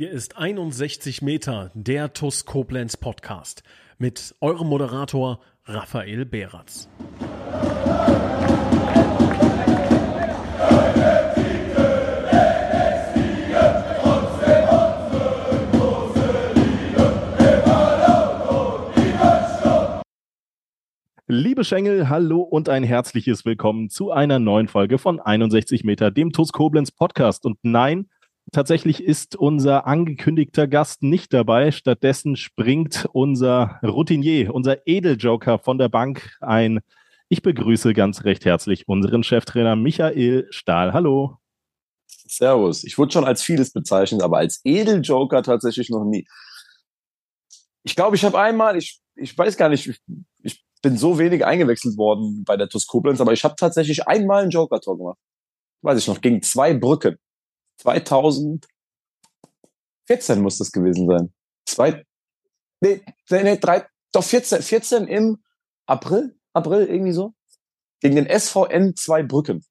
Hier 0.00 0.12
ist 0.12 0.38
61 0.38 1.22
Meter, 1.22 1.72
der 1.74 2.12
TUS 2.12 2.44
Koblenz 2.44 2.96
Podcast 2.96 3.64
mit 3.98 4.32
eurem 4.40 4.68
Moderator 4.68 5.40
Raphael 5.64 6.24
Behratz. 6.24 6.88
Liebe 21.26 21.64
Schengel, 21.64 22.08
hallo 22.08 22.42
und 22.42 22.68
ein 22.68 22.84
herzliches 22.84 23.44
Willkommen 23.44 23.90
zu 23.90 24.12
einer 24.12 24.38
neuen 24.38 24.68
Folge 24.68 24.98
von 24.98 25.18
61 25.18 25.82
Meter, 25.82 26.12
dem 26.12 26.30
TUS 26.30 26.52
Koblenz 26.52 26.92
Podcast. 26.92 27.44
Und 27.44 27.58
nein, 27.62 28.06
Tatsächlich 28.52 29.04
ist 29.04 29.36
unser 29.36 29.86
angekündigter 29.86 30.66
Gast 30.66 31.02
nicht 31.02 31.34
dabei. 31.34 31.70
Stattdessen 31.70 32.36
springt 32.36 33.06
unser 33.12 33.78
Routinier, 33.82 34.54
unser 34.54 34.86
Edeljoker 34.86 35.58
von 35.58 35.76
der 35.76 35.90
Bank 35.90 36.36
ein. 36.40 36.80
Ich 37.28 37.42
begrüße 37.42 37.92
ganz 37.92 38.24
recht 38.24 38.46
herzlich 38.46 38.88
unseren 38.88 39.22
Cheftrainer 39.22 39.76
Michael 39.76 40.46
Stahl. 40.50 40.94
Hallo. 40.94 41.36
Servus. 42.06 42.84
Ich 42.84 42.96
wurde 42.96 43.12
schon 43.12 43.24
als 43.24 43.42
vieles 43.42 43.72
bezeichnet, 43.72 44.22
aber 44.22 44.38
als 44.38 44.60
Edeljoker 44.64 45.42
tatsächlich 45.42 45.90
noch 45.90 46.04
nie. 46.04 46.26
Ich 47.82 47.96
glaube, 47.96 48.16
ich 48.16 48.24
habe 48.24 48.38
einmal, 48.38 48.78
ich, 48.78 49.00
ich 49.14 49.36
weiß 49.36 49.58
gar 49.58 49.68
nicht, 49.68 49.86
ich, 49.86 50.00
ich 50.42 50.64
bin 50.80 50.96
so 50.96 51.18
wenig 51.18 51.44
eingewechselt 51.44 51.98
worden 51.98 52.44
bei 52.44 52.56
der 52.56 52.68
TuS 52.68 52.86
Koblenz, 52.86 53.20
aber 53.20 53.32
ich 53.34 53.44
habe 53.44 53.56
tatsächlich 53.56 54.06
einmal 54.06 54.42
einen 54.42 54.50
Joker-Tor 54.50 54.96
gemacht. 54.96 55.18
Weiß 55.82 55.98
ich 55.98 56.08
noch, 56.08 56.20
gegen 56.22 56.42
zwei 56.42 56.72
Brücken. 56.72 57.18
2014 57.78 58.60
muss 60.40 60.58
das 60.58 60.72
gewesen 60.72 61.08
sein. 61.08 61.32
Zwei, 61.66 62.04
nee, 62.80 63.02
nee, 63.30 63.42
nee 63.42 63.56
drei, 63.56 63.86
doch 64.12 64.24
14, 64.24 64.62
14 64.62 65.06
im 65.06 65.42
April, 65.86 66.36
April 66.52 66.86
irgendwie 66.86 67.12
so. 67.12 67.34
Gegen 68.00 68.16
den 68.16 68.26
SVN 68.26 68.94
zwei 68.96 69.22
Brücken. 69.22 69.64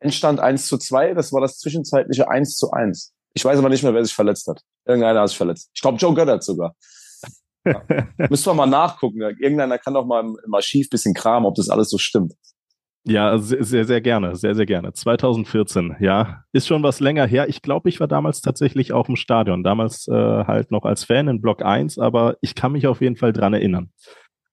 Entstand 0.00 0.40
1 0.40 0.68
zu 0.68 0.78
2, 0.78 1.14
das 1.14 1.32
war 1.32 1.40
das 1.40 1.58
zwischenzeitliche 1.58 2.30
1 2.30 2.56
zu 2.56 2.70
1. 2.70 3.12
Ich 3.34 3.44
weiß 3.44 3.58
aber 3.58 3.68
nicht 3.68 3.82
mehr, 3.82 3.94
wer 3.94 4.04
sich 4.04 4.14
verletzt 4.14 4.46
hat. 4.46 4.62
Irgendeiner 4.84 5.20
hat 5.20 5.28
sich 5.28 5.36
verletzt. 5.36 5.70
Ich 5.74 5.80
glaube, 5.80 5.98
Joe 5.98 6.14
Goddard 6.14 6.42
sogar. 6.42 6.74
Ja. 7.64 7.82
Müssen 8.30 8.46
wir 8.46 8.54
mal 8.54 8.66
nachgucken. 8.66 9.20
Irgendeiner 9.20 9.78
kann 9.78 9.92
doch 9.92 10.06
mal 10.06 10.24
im 10.24 10.54
Archiv 10.54 10.88
bisschen 10.88 11.12
kramen, 11.12 11.44
ob 11.44 11.54
das 11.54 11.68
alles 11.68 11.90
so 11.90 11.98
stimmt. 11.98 12.32
Ja, 13.08 13.38
sehr, 13.38 13.84
sehr 13.86 14.00
gerne, 14.02 14.36
sehr, 14.36 14.54
sehr 14.54 14.66
gerne. 14.66 14.92
2014, 14.92 15.96
ja, 16.00 16.44
ist 16.52 16.66
schon 16.66 16.82
was 16.82 17.00
länger 17.00 17.26
her. 17.26 17.48
Ich 17.48 17.62
glaube, 17.62 17.88
ich 17.88 18.00
war 18.00 18.08
damals 18.08 18.42
tatsächlich 18.42 18.92
auch 18.92 19.08
im 19.08 19.16
Stadion, 19.16 19.62
damals 19.62 20.08
äh, 20.08 20.12
halt 20.12 20.70
noch 20.70 20.84
als 20.84 21.04
Fan 21.04 21.28
in 21.28 21.40
Block 21.40 21.64
1, 21.64 21.98
aber 21.98 22.36
ich 22.42 22.54
kann 22.54 22.72
mich 22.72 22.86
auf 22.86 23.00
jeden 23.00 23.16
Fall 23.16 23.32
dran 23.32 23.54
erinnern. 23.54 23.90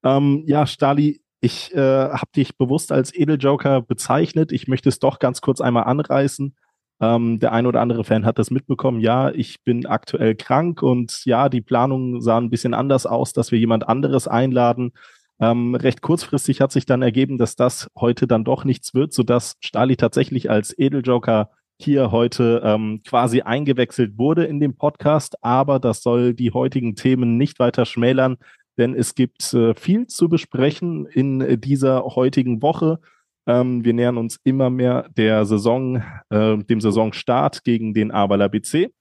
Ähm, 0.06 0.44
ja, 0.48 0.66
Stali, 0.68 1.22
ich 1.42 1.76
äh, 1.76 1.80
habe 1.80 2.32
dich 2.34 2.58
bewusst 2.58 2.94
als 2.94 3.14
Edeljoker 3.14 3.82
bezeichnet. 3.82 4.54
Ich 4.54 4.68
möchte 4.68 4.88
es 4.88 5.00
doch 5.00 5.20
ganz 5.20 5.42
kurz 5.42 5.60
einmal 5.60 5.84
anreißen. 5.84 6.56
Ähm, 7.02 7.40
der 7.40 7.52
ein 7.52 7.66
oder 7.66 7.82
andere 7.82 8.06
Fan 8.06 8.26
hat 8.26 8.40
das 8.40 8.52
mitbekommen. 8.52 9.02
Ja, 9.02 9.32
ich 9.32 9.64
bin 9.64 9.86
aktuell 9.86 10.36
krank 10.36 10.82
und 10.82 11.26
ja, 11.26 11.50
die 11.50 11.62
Planungen 11.62 12.22
sahen 12.22 12.46
ein 12.46 12.50
bisschen 12.50 12.74
anders 12.74 13.06
aus, 13.06 13.34
dass 13.34 13.52
wir 13.52 13.60
jemand 13.60 13.90
anderes 13.90 14.30
einladen. 14.30 14.94
Ähm, 15.40 15.76
recht 15.76 16.02
kurzfristig 16.02 16.62
hat 16.62 16.72
sich 16.72 16.86
dann 16.86 17.02
ergeben, 17.02 17.38
dass 17.38 17.56
das 17.56 17.90
heute 17.98 18.26
dann 18.28 18.46
doch 18.46 18.64
nichts 18.64 18.94
wird, 18.94 19.14
sodass 19.14 19.58
Stali 19.60 19.98
tatsächlich 19.98 20.50
als 20.50 20.78
Edeljoker 20.78 21.50
hier 21.78 22.12
heute 22.12 22.62
ähm, 22.64 23.02
quasi 23.06 23.42
eingewechselt 23.42 24.18
wurde 24.18 24.46
in 24.46 24.60
dem 24.60 24.76
Podcast. 24.76 25.36
Aber 25.44 25.80
das 25.80 26.02
soll 26.02 26.34
die 26.34 26.52
heutigen 26.52 26.96
Themen 26.96 27.38
nicht 27.38 27.60
weiter 27.60 27.86
schmälern, 27.86 28.38
denn 28.78 28.96
es 28.96 29.16
gibt 29.16 29.54
äh, 29.54 29.74
viel 29.76 30.08
zu 30.08 30.30
besprechen 30.30 31.06
in 31.06 31.60
dieser 31.60 32.04
heutigen 32.04 32.62
Woche. 32.62 33.00
Ähm, 33.48 33.84
wir 33.84 33.94
nähern 33.94 34.18
uns 34.18 34.40
immer 34.44 34.70
mehr 34.70 35.10
der 35.10 35.46
Saison, 35.46 36.02
äh, 36.30 36.58
dem 36.58 36.82
Saisonstart 36.82 37.64
gegen 37.64 37.94
den 37.94 38.12
Ahrweiler 38.12 38.50
BC. 38.50 38.92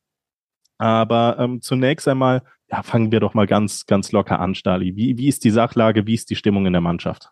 Aber 0.79 1.37
ähm, 1.39 1.61
zunächst 1.63 2.09
einmal 2.09 2.43
ja, 2.71 2.83
fangen 2.83 3.13
wir 3.13 3.21
doch 3.21 3.35
mal 3.35 3.47
ganz, 3.47 3.87
ganz 3.87 4.13
locker 4.13 4.41
an, 4.41 4.55
Stali. 4.55 4.97
Wie, 4.97 5.19
wie 5.19 5.29
ist 5.29 5.45
die 5.45 5.51
Sachlage, 5.51 6.07
wie 6.07 6.15
ist 6.15 6.31
die 6.31 6.37
Stimmung 6.37 6.67
in 6.67 6.73
der 6.73 6.83
Mannschaft? 6.83 7.31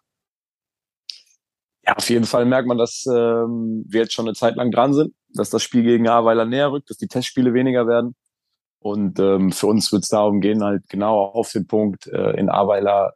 Ja, 1.84 1.94
auf 1.96 2.08
jeden 2.08 2.26
Fall 2.26 2.44
merkt 2.44 2.68
man, 2.68 2.78
dass 2.78 3.06
ähm, 3.06 3.84
wir 3.88 4.02
jetzt 4.02 4.12
schon 4.12 4.26
eine 4.26 4.34
Zeit 4.34 4.54
lang 4.54 4.70
dran 4.70 4.94
sind, 4.94 5.14
dass 5.34 5.50
das 5.50 5.62
Spiel 5.62 5.82
gegen 5.82 6.08
Ahrweiler 6.08 6.44
näher 6.44 6.70
rückt, 6.70 6.90
dass 6.90 6.96
die 6.96 7.08
Testspiele 7.08 7.54
weniger 7.54 7.88
werden. 7.88 8.14
Und 8.78 9.18
ähm, 9.18 9.52
für 9.52 9.66
uns 9.66 9.90
wird 9.92 10.04
es 10.04 10.08
darum 10.08 10.40
gehen, 10.40 10.62
halt 10.62 10.88
genau 10.88 11.24
auf 11.24 11.50
den 11.50 11.66
Punkt 11.66 12.06
äh, 12.06 12.32
in 12.32 12.48
Ahrweiler 12.48 13.14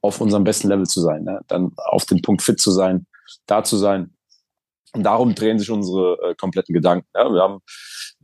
auf 0.00 0.20
unserem 0.20 0.44
besten 0.44 0.68
Level 0.68 0.86
zu 0.86 1.00
sein, 1.00 1.24
ne? 1.24 1.40
dann 1.48 1.72
auf 1.76 2.04
den 2.04 2.22
Punkt 2.22 2.42
fit 2.42 2.60
zu 2.60 2.70
sein, 2.70 3.06
da 3.46 3.64
zu 3.64 3.76
sein. 3.76 4.14
Und 4.92 5.02
darum 5.02 5.34
drehen 5.34 5.58
sich 5.58 5.70
unsere 5.70 6.18
äh, 6.22 6.34
kompletten 6.36 6.72
Gedanken. 6.72 7.08
Ja? 7.14 7.28
Wir 7.32 7.42
haben 7.42 7.60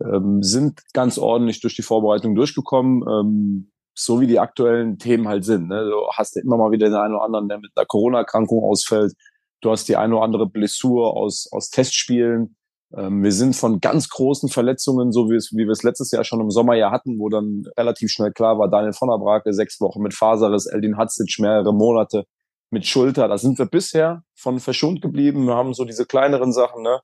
ähm, 0.02 0.42
sind 0.42 0.80
ganz 0.92 1.18
ordentlich 1.18 1.60
durch 1.60 1.76
die 1.76 1.82
Vorbereitung 1.82 2.34
durchgekommen, 2.34 3.02
ähm, 3.08 3.72
so 3.94 4.20
wie 4.20 4.26
die 4.26 4.38
aktuellen 4.38 4.98
Themen 4.98 5.28
halt 5.28 5.44
sind. 5.44 5.68
Ne? 5.68 5.84
Du 5.84 6.08
hast 6.12 6.36
ja 6.36 6.42
immer 6.42 6.56
mal 6.56 6.70
wieder 6.70 6.88
den 6.88 6.96
einen 6.96 7.14
oder 7.14 7.24
anderen, 7.24 7.48
der 7.48 7.58
mit 7.58 7.72
einer 7.74 7.86
Corona-Erkrankung 7.86 8.62
ausfällt. 8.62 9.12
Du 9.60 9.70
hast 9.70 9.88
die 9.88 9.96
eine 9.96 10.16
oder 10.16 10.24
andere 10.24 10.48
Blessur 10.48 11.16
aus, 11.16 11.48
aus 11.52 11.70
Testspielen. 11.70 12.56
Ähm, 12.94 13.22
wir 13.22 13.32
sind 13.32 13.54
von 13.54 13.80
ganz 13.80 14.08
großen 14.08 14.48
Verletzungen, 14.48 15.12
so 15.12 15.30
wie, 15.30 15.36
es, 15.36 15.52
wie 15.52 15.64
wir 15.64 15.70
es 15.72 15.82
letztes 15.82 16.10
Jahr 16.10 16.24
schon 16.24 16.40
im 16.40 16.50
Sommer 16.50 16.74
ja 16.74 16.90
hatten, 16.90 17.18
wo 17.18 17.28
dann 17.28 17.64
relativ 17.76 18.10
schnell 18.10 18.32
klar 18.32 18.58
war, 18.58 18.68
Daniel 18.68 18.92
von 18.92 19.08
der 19.08 19.18
Brake 19.18 19.52
sechs 19.52 19.80
Wochen 19.80 20.02
mit 20.02 20.14
Faserriss, 20.14 20.66
Eldin 20.66 20.96
Hatzic 20.96 21.38
mehrere 21.38 21.72
Monate 21.72 22.24
mit 22.70 22.86
Schulter. 22.86 23.28
Da 23.28 23.38
sind 23.38 23.58
wir 23.58 23.66
bisher 23.66 24.22
von 24.34 24.58
verschont 24.58 25.02
geblieben. 25.02 25.46
Wir 25.46 25.54
haben 25.54 25.74
so 25.74 25.84
diese 25.84 26.06
kleineren 26.06 26.52
Sachen, 26.52 26.82
ne? 26.82 27.00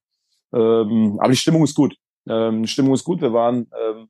Ähm, 0.53 1.19
aber 1.20 1.31
die 1.31 1.37
Stimmung 1.37 1.62
ist 1.64 1.75
gut. 1.75 1.94
Ähm, 2.28 2.66
Stimmung 2.66 2.94
ist 2.94 3.05
gut. 3.05 3.21
Wir 3.21 3.33
waren 3.33 3.71
ähm, 3.81 4.09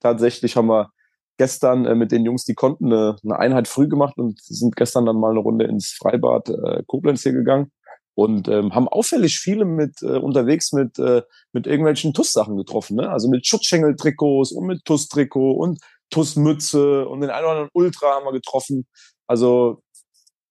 tatsächlich 0.00 0.56
haben 0.56 0.68
wir 0.68 0.90
gestern 1.38 1.86
äh, 1.86 1.94
mit 1.94 2.12
den 2.12 2.24
Jungs, 2.24 2.44
die 2.44 2.54
konnten, 2.54 2.86
eine, 2.86 3.16
eine 3.24 3.38
Einheit 3.38 3.68
früh 3.68 3.88
gemacht 3.88 4.18
und 4.18 4.40
sind 4.42 4.76
gestern 4.76 5.06
dann 5.06 5.16
mal 5.16 5.30
eine 5.30 5.40
Runde 5.40 5.66
ins 5.66 5.92
Freibad 5.92 6.48
äh, 6.48 6.82
Koblenz 6.86 7.22
hier 7.22 7.32
gegangen 7.32 7.70
und 8.14 8.48
ähm, 8.48 8.74
haben 8.74 8.88
auffällig 8.88 9.38
viele 9.38 9.64
mit 9.64 10.02
äh, 10.02 10.18
unterwegs 10.18 10.72
mit 10.72 10.98
äh, 10.98 11.22
mit 11.52 11.68
irgendwelchen 11.68 12.12
TUS-Sachen 12.12 12.56
getroffen, 12.56 12.96
ne? 12.96 13.08
Also 13.08 13.30
mit 13.30 13.46
Schutzschengel-Trikots 13.46 14.50
und 14.52 14.66
mit 14.66 14.84
TUS-Trikot 14.84 15.52
und 15.52 15.80
TUS-Mütze 16.10 17.06
und 17.08 17.20
den 17.20 17.30
einen 17.30 17.44
oder 17.44 17.52
anderen 17.52 17.70
Ultra 17.74 18.16
haben 18.16 18.24
wir 18.24 18.32
getroffen. 18.32 18.88
Also 19.28 19.82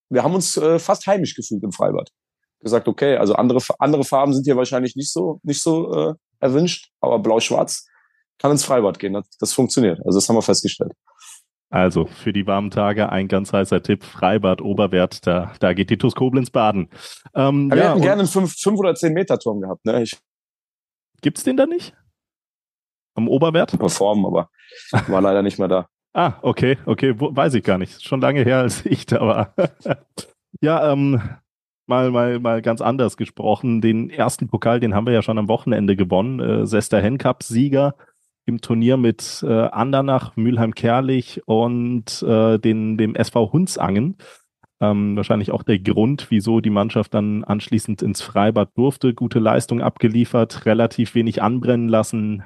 wir 0.09 0.23
haben 0.23 0.33
uns 0.33 0.55
äh, 0.55 0.79
fast 0.79 1.05
heimisch 1.07 1.35
gefühlt 1.35 1.63
im 1.63 1.73
Freibad. 1.73 2.09
Gesagt, 2.61 2.87
okay, 2.87 3.17
also 3.17 3.33
andere 3.33 3.59
andere 3.79 4.05
Farben 4.05 4.33
sind 4.33 4.45
hier 4.45 4.55
wahrscheinlich 4.55 4.95
nicht 4.95 5.11
so 5.11 5.41
nicht 5.43 5.61
so 5.61 5.93
äh, 5.93 6.13
erwünscht, 6.39 6.91
aber 7.01 7.19
blau-schwarz 7.19 7.87
kann 8.39 8.51
ins 8.51 8.63
Freibad 8.63 8.99
gehen. 8.99 9.13
Das, 9.13 9.29
das 9.39 9.53
funktioniert. 9.53 9.99
Also 10.05 10.19
das 10.19 10.29
haben 10.29 10.35
wir 10.35 10.41
festgestellt. 10.41 10.93
Also 11.69 12.05
für 12.05 12.31
die 12.31 12.47
warmen 12.47 12.71
Tage 12.71 13.09
ein 13.09 13.27
ganz 13.27 13.51
heißer 13.51 13.83
Tipp, 13.83 14.03
Freibad 14.03 14.61
Oberwert, 14.61 15.27
da, 15.27 15.53
da 15.59 15.73
geht 15.73 15.89
die 15.89 15.97
TuS 15.97 16.15
Koblenz 16.15 16.49
baden. 16.49 16.89
Ähm, 17.35 17.69
wir 17.69 17.77
ja, 17.77 17.89
hätten 17.89 18.01
gerne 18.01 18.21
einen 18.21 18.29
5 18.29 18.55
oder 18.77 18.95
10 18.95 19.13
Meter 19.13 19.37
Turm 19.37 19.59
gehabt. 19.59 19.83
Ne? 19.85 20.03
Ich, 20.03 20.17
gibt's 21.21 21.43
den 21.43 21.57
da 21.57 21.65
nicht? 21.65 21.93
Am 23.15 23.27
Oberwert? 23.27 23.77
Performen, 23.77 24.25
aber 24.25 24.49
war 25.07 25.21
leider 25.21 25.41
nicht 25.41 25.59
mehr 25.59 25.67
da. 25.67 25.87
Ah, 26.13 26.39
okay, 26.41 26.79
okay, 26.87 27.19
Wo, 27.19 27.35
weiß 27.35 27.53
ich 27.53 27.63
gar 27.63 27.77
nicht. 27.77 28.01
Schon 28.01 28.21
lange 28.21 28.43
her, 28.43 28.57
als 28.59 28.83
ich 28.87 29.05
da 29.05 29.19
war. 29.19 29.53
ja, 30.61 30.91
ähm, 30.91 31.21
mal, 31.87 32.11
mal, 32.11 32.39
mal 32.39 32.61
ganz 32.61 32.81
anders 32.81 33.17
gesprochen. 33.17 33.81
Den 33.81 34.09
ersten 34.09 34.47
Pokal, 34.47 34.79
den 34.79 34.93
haben 34.93 35.05
wir 35.05 35.13
ja 35.13 35.21
schon 35.21 35.37
am 35.37 35.47
Wochenende 35.47 35.95
gewonnen. 35.95 36.39
Äh, 36.39 36.65
Sester 36.67 37.01
Hen 37.01 37.17
Cup 37.17 37.43
Sieger 37.43 37.95
im 38.45 38.61
Turnier 38.61 38.97
mit 38.97 39.43
äh, 39.45 39.51
Andernach, 39.51 40.35
Mülheim-Kerlich 40.37 41.41
und 41.45 42.23
äh, 42.23 42.57
den, 42.57 42.97
dem 42.97 43.15
SV 43.15 43.51
Hunsangen. 43.51 44.17
Ähm, 44.79 45.15
wahrscheinlich 45.15 45.51
auch 45.51 45.63
der 45.63 45.79
Grund, 45.79 46.27
wieso 46.29 46.61
die 46.61 46.69
Mannschaft 46.69 47.13
dann 47.13 47.43
anschließend 47.43 48.01
ins 48.01 48.21
Freibad 48.21 48.69
durfte. 48.77 49.13
Gute 49.13 49.39
Leistung 49.39 49.81
abgeliefert, 49.81 50.65
relativ 50.65 51.15
wenig 51.15 51.41
anbrennen 51.41 51.89
lassen. 51.89 52.43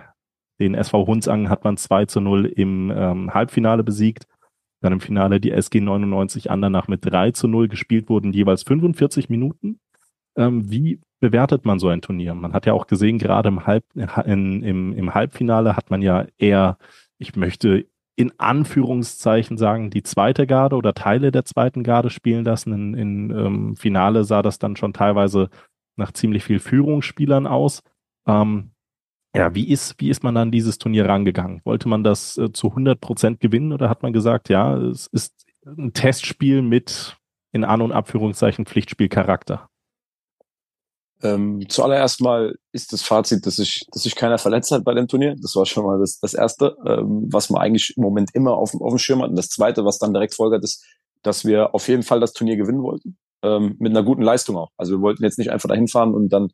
Den 0.60 0.74
SV 0.74 1.06
Hunsangen 1.08 1.50
hat 1.50 1.64
man 1.64 1.78
2 1.78 2.06
zu 2.06 2.22
0 2.22 2.46
im 2.46 2.92
ähm, 2.96 3.34
Halbfinale 3.34 3.84
besiegt. 3.84 4.28
Dann 4.82 4.94
im 4.94 5.00
Finale 5.00 5.40
die 5.40 5.52
SG 5.52 5.80
99 5.80 6.52
Andernach 6.52 6.88
mit 6.88 7.06
3 7.06 7.32
zu 7.32 7.48
0 7.48 7.68
gespielt 7.68 8.10
wurden, 8.10 8.34
jeweils 8.34 8.64
45 8.64 9.30
Minuten. 9.30 9.80
Ähm, 10.36 10.70
wie 10.70 11.00
bewertet 11.20 11.66
man 11.66 11.80
so 11.80 11.88
ein 11.88 12.02
Turnier? 12.02 12.34
Man 12.34 12.54
hat 12.54 12.66
ja 12.66 12.74
auch 12.74 12.88
gesehen, 12.88 13.20
gerade 13.20 13.50
im, 13.50 13.66
Halb, 13.66 13.84
in, 14.26 14.64
im, 14.64 14.94
im 14.94 15.14
Halbfinale 15.14 15.76
hat 15.76 15.92
man 15.92 16.02
ja 16.02 16.26
eher, 16.38 16.78
ich 17.18 17.36
möchte 17.36 17.86
in 18.16 18.34
Anführungszeichen 18.40 19.58
sagen, 19.58 19.90
die 19.90 20.04
zweite 20.04 20.46
Garde 20.46 20.76
oder 20.76 20.94
Teile 20.94 21.32
der 21.32 21.46
zweiten 21.46 21.84
Garde 21.84 22.10
spielen 22.10 22.44
lassen. 22.44 22.74
In, 22.74 22.94
in 22.94 23.32
ähm, 23.32 23.76
Finale 23.76 24.24
sah 24.24 24.42
das 24.42 24.60
dann 24.60 24.76
schon 24.76 24.94
teilweise 24.94 25.50
nach 25.96 26.12
ziemlich 26.12 26.44
viel 26.44 26.60
Führungsspielern 26.60 27.48
aus. 27.48 27.84
Ähm, 28.28 28.72
Ja, 29.34 29.56
wie 29.56 29.70
ist, 29.70 29.96
wie 30.00 30.10
ist 30.10 30.24
man 30.24 30.36
an 30.36 30.52
dieses 30.52 30.78
Turnier 30.78 31.08
rangegangen? 31.08 31.62
Wollte 31.64 31.88
man 31.88 32.04
das 32.04 32.38
äh, 32.38 32.52
zu 32.52 32.68
100 32.68 33.00
Prozent 33.00 33.40
gewinnen 33.40 33.72
oder 33.72 33.90
hat 33.90 34.04
man 34.04 34.12
gesagt, 34.12 34.50
ja, 34.50 34.78
es 34.78 35.08
ist 35.08 35.34
ein 35.66 35.94
Testspiel 35.94 36.62
mit 36.62 37.18
in 37.54 37.64
An- 37.64 37.82
und 37.82 37.94
Abführungszeichen 37.94 38.66
Pflichtspielcharakter? 38.66 39.70
Ähm, 41.24 41.64
zuallererst 41.70 42.20
mal 42.22 42.56
ist 42.72 42.94
das 42.94 43.04
Fazit, 43.04 43.46
dass 43.46 43.58
sich, 43.58 43.86
dass 43.92 44.04
sich 44.04 44.16
keiner 44.16 44.38
verletzt 44.38 44.72
hat 44.72 44.84
bei 44.84 44.94
dem 44.94 45.08
Turnier. 45.08 45.36
Das 45.40 45.56
war 45.56 45.66
schon 45.66 45.86
mal 45.86 46.00
das, 46.00 46.20
das 46.20 46.34
Erste, 46.34 46.76
ähm, 46.86 47.28
was 47.32 47.50
man 47.50 47.62
eigentlich 47.62 47.94
im 47.96 48.04
Moment 48.04 48.32
immer 48.34 48.58
auf, 48.58 48.74
auf 48.74 48.90
dem 48.90 48.98
Schirm 48.98 49.22
hat. 49.22 49.30
Und 49.30 49.36
das 49.36 49.50
Zweite, 49.50 49.86
was 49.86 50.00
dann 50.00 50.14
direkt 50.14 50.34
folgert, 50.34 50.64
ist, 50.64 50.84
dass 51.22 51.46
wir 51.46 51.76
auf 51.76 51.88
jeden 51.88 52.04
Fall 52.04 52.20
das 52.20 52.34
Turnier 52.34 52.58
gewinnen 52.58 52.82
wollten. 52.82 53.18
Ähm, 53.44 53.76
mit 53.80 53.92
einer 53.92 54.04
guten 54.04 54.24
Leistung 54.24 54.58
auch. 54.58 54.72
Also 54.78 54.94
wir 54.94 55.02
wollten 55.02 55.24
jetzt 55.24 55.38
nicht 55.38 55.52
einfach 55.52 55.70
dahin 55.70 55.88
fahren 55.88 56.14
und 56.14 56.30
dann 56.30 56.50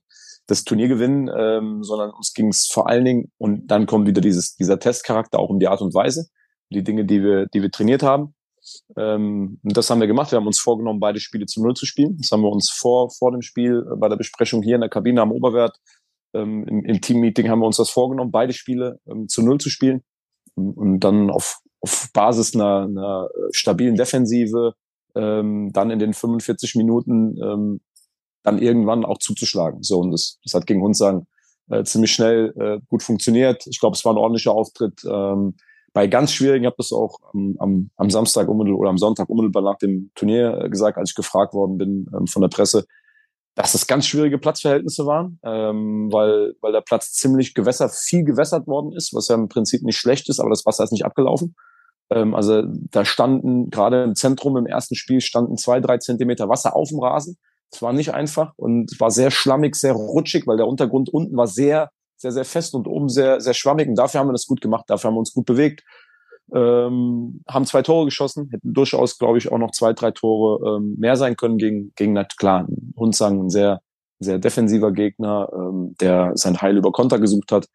das 0.47 0.63
Turnier 0.63 0.87
gewinnen, 0.87 1.29
ähm, 1.35 1.83
sondern 1.83 2.11
uns 2.11 2.33
ging 2.33 2.49
es 2.49 2.67
vor 2.67 2.89
allen 2.89 3.05
Dingen, 3.05 3.31
und 3.37 3.67
dann 3.67 3.85
kommt 3.85 4.07
wieder 4.07 4.21
dieses, 4.21 4.55
dieser 4.55 4.79
Testcharakter 4.79 5.39
auch 5.39 5.49
um 5.49 5.59
die 5.59 5.67
Art 5.67 5.81
und 5.81 5.93
Weise, 5.93 6.29
die 6.69 6.83
Dinge, 6.83 7.05
die 7.05 7.21
wir, 7.21 7.45
die 7.47 7.61
wir 7.61 7.71
trainiert 7.71 8.03
haben. 8.03 8.33
Ähm, 8.97 9.59
und 9.63 9.77
das 9.77 9.89
haben 9.89 9.99
wir 9.99 10.07
gemacht. 10.07 10.31
Wir 10.31 10.37
haben 10.37 10.47
uns 10.47 10.59
vorgenommen, 10.59 10.99
beide 10.99 11.19
Spiele 11.19 11.45
zu 11.45 11.61
Null 11.61 11.75
zu 11.75 11.85
spielen. 11.85 12.17
Das 12.17 12.31
haben 12.31 12.41
wir 12.41 12.51
uns 12.51 12.69
vor, 12.69 13.09
vor 13.11 13.31
dem 13.31 13.41
Spiel 13.41 13.85
äh, 13.91 13.95
bei 13.95 14.09
der 14.09 14.17
Besprechung 14.17 14.63
hier 14.63 14.75
in 14.75 14.81
der 14.81 14.89
Kabine 14.89 15.21
am 15.21 15.31
Oberwert 15.31 15.77
ähm, 16.33 16.65
im, 16.67 16.83
im 16.83 17.01
Team-Meeting 17.01 17.49
haben 17.49 17.59
wir 17.59 17.67
uns 17.67 17.77
das 17.77 17.89
vorgenommen, 17.89 18.31
beide 18.31 18.53
Spiele 18.53 18.99
ähm, 19.07 19.27
zu 19.27 19.41
Null 19.41 19.59
zu 19.59 19.69
spielen. 19.69 20.03
Und 20.55 21.01
dann 21.01 21.29
auf, 21.29 21.59
auf 21.81 22.09
Basis 22.13 22.55
einer, 22.55 22.83
einer 22.83 23.29
stabilen 23.51 23.95
Defensive 23.95 24.73
ähm, 25.15 25.71
dann 25.71 25.91
in 25.91 25.99
den 25.99 26.13
45 26.13 26.75
Minuten 26.75 27.37
ähm, 27.41 27.81
dann 28.47 28.59
irgendwann 28.59 29.03
auch 29.03 29.17
zuzuschlagen. 29.17 29.83
So, 29.83 29.99
und 29.99 30.11
das, 30.11 30.39
das 30.43 30.53
hat 30.53 30.65
gegen 30.65 30.93
sagen 30.93 31.27
äh, 31.69 31.83
ziemlich 31.83 32.13
schnell 32.13 32.53
äh, 32.57 32.79
gut 32.87 33.03
funktioniert. 33.03 33.67
Ich 33.67 33.79
glaube, 33.79 33.95
es 33.95 34.05
war 34.05 34.13
ein 34.13 34.17
ordentlicher 34.17 34.53
Auftritt. 34.53 35.01
Ähm, 35.05 35.55
bei 35.93 36.07
ganz 36.07 36.31
schwierigen, 36.31 36.63
ich 36.63 36.67
habe 36.67 36.77
das 36.77 36.93
auch 36.93 37.19
am, 37.33 37.55
am, 37.59 37.89
am 37.97 38.09
Samstag 38.09 38.47
unmittelbar 38.47 38.79
oder 38.79 38.89
am 38.89 38.97
Sonntag 38.97 39.29
unmittelbar 39.29 39.63
nach 39.63 39.77
dem 39.77 40.11
Turnier 40.15 40.61
äh, 40.63 40.69
gesagt, 40.69 40.97
als 40.97 41.09
ich 41.11 41.15
gefragt 41.15 41.53
worden 41.53 41.77
bin 41.77 42.07
ähm, 42.15 42.27
von 42.27 42.41
der 42.41 42.49
Presse, 42.49 42.85
dass 43.55 43.73
das 43.73 43.85
ganz 43.85 44.05
schwierige 44.05 44.37
Platzverhältnisse 44.37 45.05
waren, 45.05 45.39
ähm, 45.43 46.09
weil, 46.11 46.53
weil 46.61 46.71
der 46.71 46.81
Platz 46.81 47.11
ziemlich 47.11 47.53
gewässert, 47.53 47.91
viel 47.91 48.23
gewässert 48.23 48.65
worden 48.67 48.93
ist, 48.93 49.13
was 49.13 49.27
ja 49.27 49.35
im 49.35 49.49
Prinzip 49.49 49.81
nicht 49.81 49.97
schlecht 49.97 50.29
ist, 50.29 50.39
aber 50.39 50.51
das 50.51 50.65
Wasser 50.65 50.85
ist 50.85 50.91
nicht 50.91 51.05
abgelaufen. 51.05 51.55
Ähm, 52.11 52.33
also 52.33 52.63
da 52.65 53.03
standen 53.03 53.71
gerade 53.71 54.03
im 54.03 54.15
Zentrum 54.15 54.55
im 54.55 54.67
ersten 54.67 54.95
Spiel 54.95 55.19
standen 55.19 55.57
zwei, 55.57 55.81
drei 55.81 55.97
Zentimeter 55.97 56.47
Wasser 56.47 56.75
auf 56.75 56.89
dem 56.89 56.99
Rasen. 56.99 57.37
Es 57.71 57.81
war 57.81 57.93
nicht 57.93 58.13
einfach 58.13 58.53
und 58.55 58.99
war 58.99 59.11
sehr 59.11 59.31
schlammig, 59.31 59.75
sehr 59.75 59.93
rutschig, 59.93 60.47
weil 60.47 60.57
der 60.57 60.67
Untergrund 60.67 61.09
unten 61.09 61.35
war 61.35 61.47
sehr, 61.47 61.89
sehr, 62.15 62.31
sehr 62.31 62.45
fest 62.45 62.73
und 62.73 62.87
oben 62.87 63.09
sehr, 63.09 63.41
sehr 63.41 63.53
schwammig. 63.53 63.87
Und 63.87 63.95
dafür 63.95 64.19
haben 64.19 64.27
wir 64.27 64.33
das 64.33 64.47
gut 64.47 64.61
gemacht, 64.61 64.85
dafür 64.87 65.09
haben 65.09 65.15
wir 65.15 65.19
uns 65.19 65.33
gut 65.33 65.45
bewegt. 65.45 65.83
Ähm, 66.53 67.43
haben 67.47 67.65
zwei 67.65 67.81
Tore 67.81 68.05
geschossen, 68.05 68.49
hätten 68.51 68.73
durchaus, 68.73 69.17
glaube 69.17 69.37
ich, 69.37 69.51
auch 69.51 69.57
noch 69.57 69.71
zwei, 69.71 69.91
drei 69.91 70.11
Tore 70.11 70.77
ähm, 70.77 70.95
mehr 70.97 71.17
sein 71.17 71.35
können 71.35 71.57
gegen, 71.57 71.91
gegen 71.95 72.13
na 72.13 72.23
klar, 72.23 72.67
Hundsang, 72.95 73.41
ein 73.43 73.49
sehr, 73.49 73.81
sehr 74.19 74.39
defensiver 74.39 74.93
Gegner, 74.93 75.49
ähm, 75.53 75.95
der 75.99 76.31
sein 76.35 76.61
Heil 76.61 76.77
über 76.77 76.93
Konter 76.93 77.19
gesucht 77.19 77.51
hat. 77.51 77.67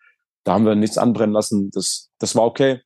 Da 0.45 0.55
haben 0.55 0.65
wir 0.65 0.75
nichts 0.75 0.97
anbrennen 0.97 1.35
lassen. 1.35 1.71
Das, 1.73 2.11
das 2.19 2.35
war 2.35 2.45
okay. 2.45 2.81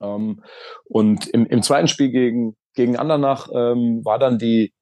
Ähm, 0.00 0.42
und 0.84 1.26
im, 1.28 1.46
im 1.46 1.62
zweiten 1.62 1.88
Spiel 1.88 2.10
gegen, 2.10 2.56
gegen 2.74 2.96
Andernach 2.96 3.48
ähm, 3.52 4.04
war 4.04 4.18
dann 4.18 4.38
die, 4.38 4.72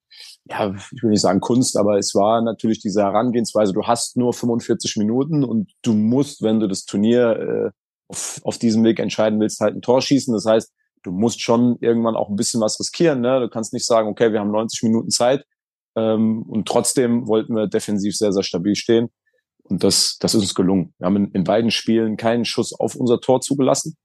ja, 0.45 0.75
ich 0.95 1.03
will 1.03 1.11
nicht 1.11 1.21
sagen 1.21 1.41
Kunst, 1.41 1.77
aber 1.77 1.99
es 1.99 2.15
war 2.15 2.43
natürlich 2.43 2.81
diese 2.81 3.03
Herangehensweise, 3.03 3.73
du 3.73 3.85
hast 3.85 4.17
nur 4.17 4.33
45 4.33 4.97
Minuten 4.97 5.45
und 5.45 5.73
du 5.83 5.93
musst, 5.93 6.43
wenn 6.43 6.61
du 6.61 6.67
das 6.67 6.85
Turnier 6.85 7.37
äh, 7.37 7.71
auf, 8.09 8.41
auf 8.45 8.59
diesem 8.59 8.85
Weg 8.85 8.99
entscheiden 8.99 9.41
willst, 9.41 9.61
halt 9.61 9.75
ein 9.75 9.83
Tor 9.83 10.03
schießen. 10.03 10.35
Das 10.35 10.47
heißt, 10.47 10.73
du 11.03 11.13
musst 11.13 11.41
schon 11.41 11.77
irgendwann 11.81 12.17
auch 12.17 12.29
ein 12.29 12.37
bisschen 12.37 12.61
was 12.61 12.79
riskieren. 12.79 13.21
Ne? 13.21 13.41
Du 13.41 13.49
kannst 13.49 13.73
nicht 13.73 13.87
sagen, 13.87 14.09
okay, 14.09 14.33
wir 14.33 14.41
haben 14.41 14.51
90 14.51 14.83
Minuten 14.83 15.11
Zeit 15.11 15.45
ähm, 15.97 16.43
und 16.43 16.67
trotzdem 16.67 17.27
wollten 17.27 17.55
wir 17.55 17.67
defensiv 17.67 18.17
sehr, 18.17 18.33
sehr 18.33 18.43
stabil 18.43 18.75
stehen. 18.75 19.11
Und 19.63 19.85
das, 19.85 20.19
das 20.19 20.35
ist 20.35 20.41
uns 20.41 20.55
gelungen. 20.55 20.95
Wir 20.99 21.07
haben 21.07 21.17
in, 21.17 21.31
in 21.31 21.45
beiden 21.45 21.71
Spielen 21.71 22.17
keinen 22.17 22.45
Schuss 22.45 22.73
auf 22.73 22.97
unser 22.97 23.21
Tor 23.21 23.41
zugelassen. 23.41 23.97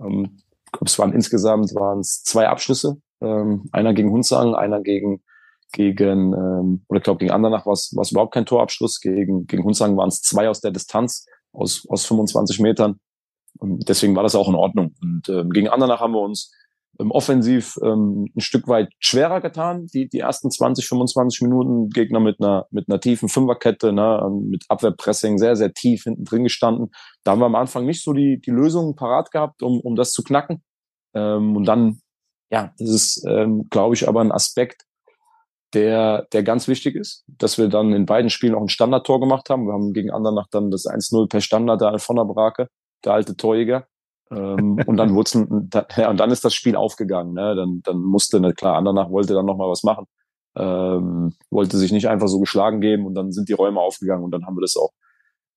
Ähm, 0.00 0.40
es 0.84 0.98
waren 0.98 1.12
insgesamt 1.12 1.74
waren 1.74 2.00
es 2.00 2.22
zwei 2.22 2.48
Abschlüsse. 2.48 3.00
Ähm, 3.20 3.68
einer 3.72 3.92
gegen 3.92 4.10
Hunsang, 4.10 4.54
einer 4.54 4.80
gegen 4.80 5.22
gegen, 5.72 6.32
ähm, 6.32 6.84
oder 6.88 6.98
ich 6.98 7.04
glaube, 7.04 7.18
gegen 7.18 7.32
Andernach 7.32 7.66
war 7.66 7.72
es 7.72 8.10
überhaupt 8.10 8.34
kein 8.34 8.46
Torabschluss. 8.46 9.00
Gegen, 9.00 9.46
gegen 9.46 9.64
Hunsang 9.64 9.96
waren 9.96 10.08
es 10.08 10.22
zwei 10.22 10.48
aus 10.48 10.60
der 10.60 10.70
Distanz, 10.70 11.26
aus, 11.52 11.86
aus 11.88 12.06
25 12.06 12.60
Metern. 12.60 13.00
Und 13.58 13.88
deswegen 13.88 14.16
war 14.16 14.22
das 14.22 14.34
auch 14.34 14.48
in 14.48 14.54
Ordnung. 14.54 14.94
Und 15.02 15.28
ähm, 15.28 15.50
gegen 15.50 15.68
Andernach 15.68 16.00
haben 16.00 16.12
wir 16.12 16.20
uns 16.20 16.52
ähm, 16.98 17.10
offensiv 17.10 17.78
ähm, 17.82 18.26
ein 18.36 18.40
Stück 18.40 18.68
weit 18.68 18.90
schwerer 18.98 19.40
getan. 19.40 19.86
Die, 19.86 20.08
die 20.08 20.20
ersten 20.20 20.50
20, 20.50 20.86
25 20.86 21.42
Minuten 21.42 21.88
Gegner 21.90 22.20
mit 22.20 22.40
einer, 22.40 22.66
mit 22.70 22.88
einer 22.88 23.00
tiefen 23.00 23.28
Fünferkette, 23.28 23.92
ne, 23.92 24.20
ähm, 24.24 24.48
mit 24.48 24.64
Abwehrpressing 24.68 25.38
sehr, 25.38 25.56
sehr 25.56 25.72
tief 25.72 26.04
hinten 26.04 26.24
drin 26.24 26.44
gestanden. 26.44 26.90
Da 27.24 27.32
haben 27.32 27.40
wir 27.40 27.46
am 27.46 27.54
Anfang 27.54 27.86
nicht 27.86 28.02
so 28.02 28.12
die, 28.12 28.40
die 28.40 28.50
Lösungen 28.50 28.96
parat 28.96 29.30
gehabt, 29.30 29.62
um, 29.62 29.80
um 29.80 29.96
das 29.96 30.12
zu 30.12 30.22
knacken. 30.22 30.62
Ähm, 31.14 31.56
und 31.56 31.64
dann, 31.64 32.00
ja, 32.50 32.72
das 32.78 32.90
ist, 32.90 33.24
ähm, 33.26 33.68
glaube 33.70 33.94
ich, 33.94 34.08
aber 34.08 34.20
ein 34.20 34.32
Aspekt, 34.32 34.84
der, 35.74 36.26
der 36.32 36.42
ganz 36.42 36.68
wichtig 36.68 36.96
ist, 36.96 37.24
dass 37.28 37.58
wir 37.58 37.68
dann 37.68 37.92
in 37.92 38.06
beiden 38.06 38.30
Spielen 38.30 38.54
auch 38.54 38.62
ein 38.62 38.68
Standardtor 38.68 39.20
gemacht 39.20 39.50
haben. 39.50 39.66
Wir 39.66 39.72
haben 39.72 39.92
gegen 39.92 40.10
Andernach 40.10 40.48
dann 40.50 40.70
das 40.70 40.86
1-0 40.86 41.28
per 41.28 41.40
Standard 41.40 41.80
der 41.80 41.92
der 41.92 42.24
Brake, 42.24 42.68
der 43.04 43.12
alte 43.12 43.36
Torjäger. 43.36 43.86
ähm, 44.30 44.82
und 44.86 44.96
dann 44.96 45.14
wurde 45.14 45.86
ja, 45.96 46.10
und 46.10 46.18
dann 46.18 46.30
ist 46.30 46.44
das 46.44 46.54
Spiel 46.54 46.76
aufgegangen. 46.76 47.34
Ne? 47.34 47.54
Dann, 47.54 47.80
dann 47.84 47.98
musste, 47.98 48.40
ne, 48.40 48.52
klar, 48.52 48.76
Andernach 48.76 49.10
wollte 49.10 49.34
dann 49.34 49.46
nochmal 49.46 49.70
was 49.70 49.82
machen. 49.82 50.06
Ähm, 50.56 51.34
wollte 51.50 51.76
sich 51.76 51.92
nicht 51.92 52.08
einfach 52.08 52.26
so 52.26 52.40
geschlagen 52.40 52.80
geben 52.80 53.06
und 53.06 53.14
dann 53.14 53.30
sind 53.30 53.48
die 53.48 53.52
Räume 53.52 53.80
aufgegangen 53.80 54.24
und 54.24 54.32
dann 54.32 54.46
haben 54.46 54.56
wir 54.56 54.62
das 54.62 54.76
auch 54.76 54.90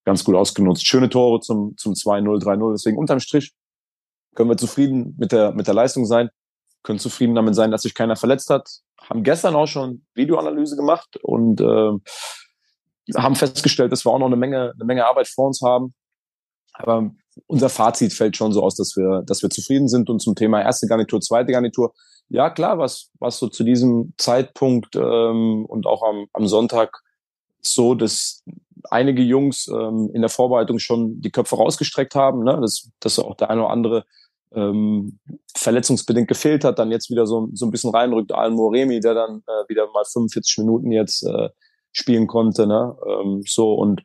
ganz 0.06 0.24
gut 0.24 0.36
ausgenutzt. 0.36 0.86
Schöne 0.86 1.10
Tore 1.10 1.40
zum, 1.40 1.76
zum 1.78 1.94
2-0, 1.94 2.44
3-0. 2.44 2.72
Deswegen 2.74 2.98
unterm 2.98 3.20
Strich 3.20 3.54
können 4.36 4.50
wir 4.50 4.58
zufrieden 4.58 5.16
mit 5.18 5.32
der, 5.32 5.54
mit 5.54 5.68
der 5.68 5.74
Leistung 5.74 6.06
sein, 6.06 6.30
können 6.84 7.00
zufrieden 7.00 7.36
damit 7.36 7.56
sein, 7.56 7.72
dass 7.72 7.84
sich 7.84 7.96
keiner 7.96 8.16
verletzt 8.16 8.50
hat, 8.50 8.70
haben 9.10 9.24
gestern 9.24 9.56
auch 9.56 9.68
schon 9.68 10.06
Videoanalyse 10.14 10.76
gemacht 10.76 11.18
und 11.22 11.62
äh, 11.62 11.92
haben 13.16 13.36
festgestellt, 13.36 13.92
dass 13.92 14.06
wir 14.06 14.12
auch 14.12 14.20
noch 14.20 14.28
eine 14.28 14.38
Menge, 14.38 14.74
eine 14.74 14.86
Menge 14.86 15.06
Arbeit 15.06 15.28
vor 15.28 15.48
uns 15.48 15.62
haben. 15.62 15.94
Aber 16.74 17.12
unser 17.48 17.70
Fazit 17.70 18.14
fällt 18.14 18.38
schon 18.38 18.52
so 18.52 18.64
aus, 18.64 18.76
dass 18.76 18.96
wir, 18.96 19.24
dass 19.26 19.42
wir 19.42 19.50
zufrieden 19.50 19.88
sind. 19.88 20.10
Und 20.10 20.22
zum 20.22 20.36
Thema 20.36 20.62
erste 20.62 20.88
Garnitur, 20.88 21.22
zweite 21.22 21.52
Garnitur, 21.52 21.94
ja 22.30 22.50
klar, 22.50 22.78
was, 22.78 23.12
was 23.20 23.38
so 23.38 23.48
zu 23.48 23.64
diesem 23.64 24.14
Zeitpunkt 24.18 24.96
ähm, 24.96 25.66
und 25.66 25.86
auch 25.86 26.04
am, 26.04 26.28
am 26.34 26.48
Sonntag 26.48 27.02
so, 27.62 27.96
dass 27.96 28.44
einige 28.90 29.22
Jungs 29.22 29.68
ähm, 29.68 30.10
in 30.14 30.22
der 30.22 30.30
Vorbereitung 30.30 30.80
schon 30.80 31.22
die 31.22 31.32
Köpfe 31.32 31.56
rausgestreckt 31.56 32.16
haben, 32.16 32.44
ne? 32.44 32.60
dass, 32.60 32.90
dass 33.00 33.20
auch 33.20 33.36
der 33.36 33.50
eine 33.50 33.62
oder 33.62 33.72
andere 33.72 34.06
ähm, 34.56 35.20
verletzungsbedingt 35.56 36.28
gefehlt 36.28 36.64
hat, 36.64 36.80
dann 36.80 36.92
jetzt 36.92 37.10
wieder 37.10 37.26
so, 37.26 37.50
so 37.54 37.66
ein 37.66 37.72
bisschen 37.72 37.92
reinrückt. 37.92 38.32
Alan 38.32 38.54
Moremi, 38.54 39.00
der 39.00 39.14
dann 39.14 39.44
äh, 39.48 39.70
wieder 39.70 39.88
mal 39.94 40.04
45 40.06 40.60
Minuten 40.60 40.92
jetzt 40.92 41.24
äh, 41.24 41.50
spielen 41.92 42.28
konnte. 42.28 42.68
Ne? 42.68 42.96
Ähm, 43.08 43.44
so 43.48 43.74
und 43.74 44.02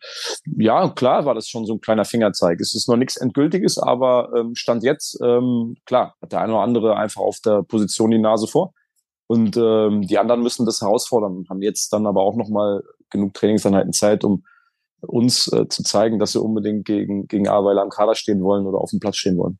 ja, 0.57 0.91
klar 0.91 1.25
war 1.25 1.35
das 1.35 1.49
schon 1.49 1.67
so 1.67 1.75
ein 1.75 1.81
kleiner 1.81 2.05
Fingerzeig. 2.05 2.61
Es 2.61 2.75
ist 2.75 2.89
noch 2.89 2.97
nichts 2.97 3.17
Endgültiges, 3.17 3.79
aber 3.79 4.31
ähm, 4.37 4.55
stand 4.55 4.83
jetzt, 4.85 5.19
ähm, 5.23 5.77
klar, 5.87 6.15
hat 6.23 6.33
der 6.33 6.41
eine 6.41 6.53
oder 6.53 6.63
andere 6.63 6.97
einfach 6.97 7.23
auf 7.23 7.41
der 7.41 7.63
Position 7.63 8.11
die 8.11 8.19
Nase 8.19 8.47
vor. 8.47 8.75
Und 9.27 9.57
ähm, 9.57 10.03
die 10.03 10.19
anderen 10.19 10.43
müssen 10.43 10.65
das 10.65 10.81
herausfordern 10.81 11.45
haben 11.51 11.61
jetzt 11.61 11.93
dann 11.93 12.07
aber 12.07 12.23
auch 12.23 12.37
nochmal 12.37 12.83
genug 13.11 13.35
Trainingseinheiten 13.35 13.93
Zeit, 13.93 14.25
um 14.25 14.45
uns 15.01 15.53
äh, 15.53 15.69
zu 15.69 15.83
zeigen, 15.83 16.19
dass 16.19 16.35
wir 16.35 16.43
unbedingt 16.43 16.87
gegen, 16.87 17.27
gegen 17.27 17.47
Aweiler 17.47 17.83
am 17.83 17.91
Kader 17.91 18.15
stehen 18.15 18.43
wollen 18.43 18.67
oder 18.67 18.79
auf 18.79 18.91
dem 18.91 19.01
Platz 19.01 19.17
stehen 19.17 19.37
wollen 19.37 19.59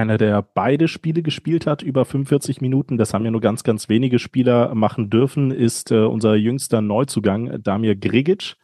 einer, 0.00 0.18
der 0.18 0.42
beide 0.42 0.88
Spiele 0.88 1.22
gespielt 1.22 1.66
hat, 1.66 1.82
über 1.82 2.04
45 2.04 2.60
Minuten. 2.60 2.96
Das 2.96 3.12
haben 3.12 3.24
ja 3.24 3.30
nur 3.30 3.40
ganz, 3.40 3.62
ganz 3.62 3.88
wenige 3.88 4.18
Spieler 4.18 4.74
machen 4.74 5.10
dürfen, 5.10 5.50
ist 5.50 5.92
äh, 5.92 6.04
unser 6.04 6.34
jüngster 6.34 6.80
Neuzugang, 6.80 7.62
Damir 7.62 7.94
Grigic. 7.96 8.56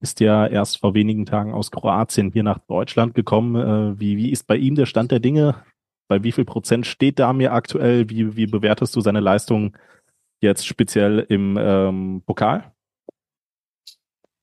Ist 0.00 0.20
ja 0.20 0.46
erst 0.46 0.78
vor 0.78 0.94
wenigen 0.94 1.24
Tagen 1.24 1.54
aus 1.54 1.70
Kroatien 1.70 2.30
hier 2.30 2.42
nach 2.42 2.58
Deutschland 2.58 3.14
gekommen. 3.14 3.56
Äh, 3.56 3.98
wie, 3.98 4.16
wie 4.18 4.30
ist 4.30 4.46
bei 4.46 4.56
ihm 4.56 4.74
der 4.74 4.86
Stand 4.86 5.10
der 5.10 5.20
Dinge? 5.20 5.56
Bei 6.08 6.22
wie 6.22 6.32
viel 6.32 6.44
Prozent 6.44 6.86
steht 6.86 7.18
Damir 7.18 7.52
aktuell? 7.52 8.08
Wie, 8.10 8.36
wie 8.36 8.46
bewertest 8.46 8.94
du 8.94 9.00
seine 9.00 9.20
Leistung 9.20 9.76
jetzt 10.40 10.66
speziell 10.66 11.20
im 11.20 11.56
ähm, 11.58 12.22
Pokal? 12.26 12.72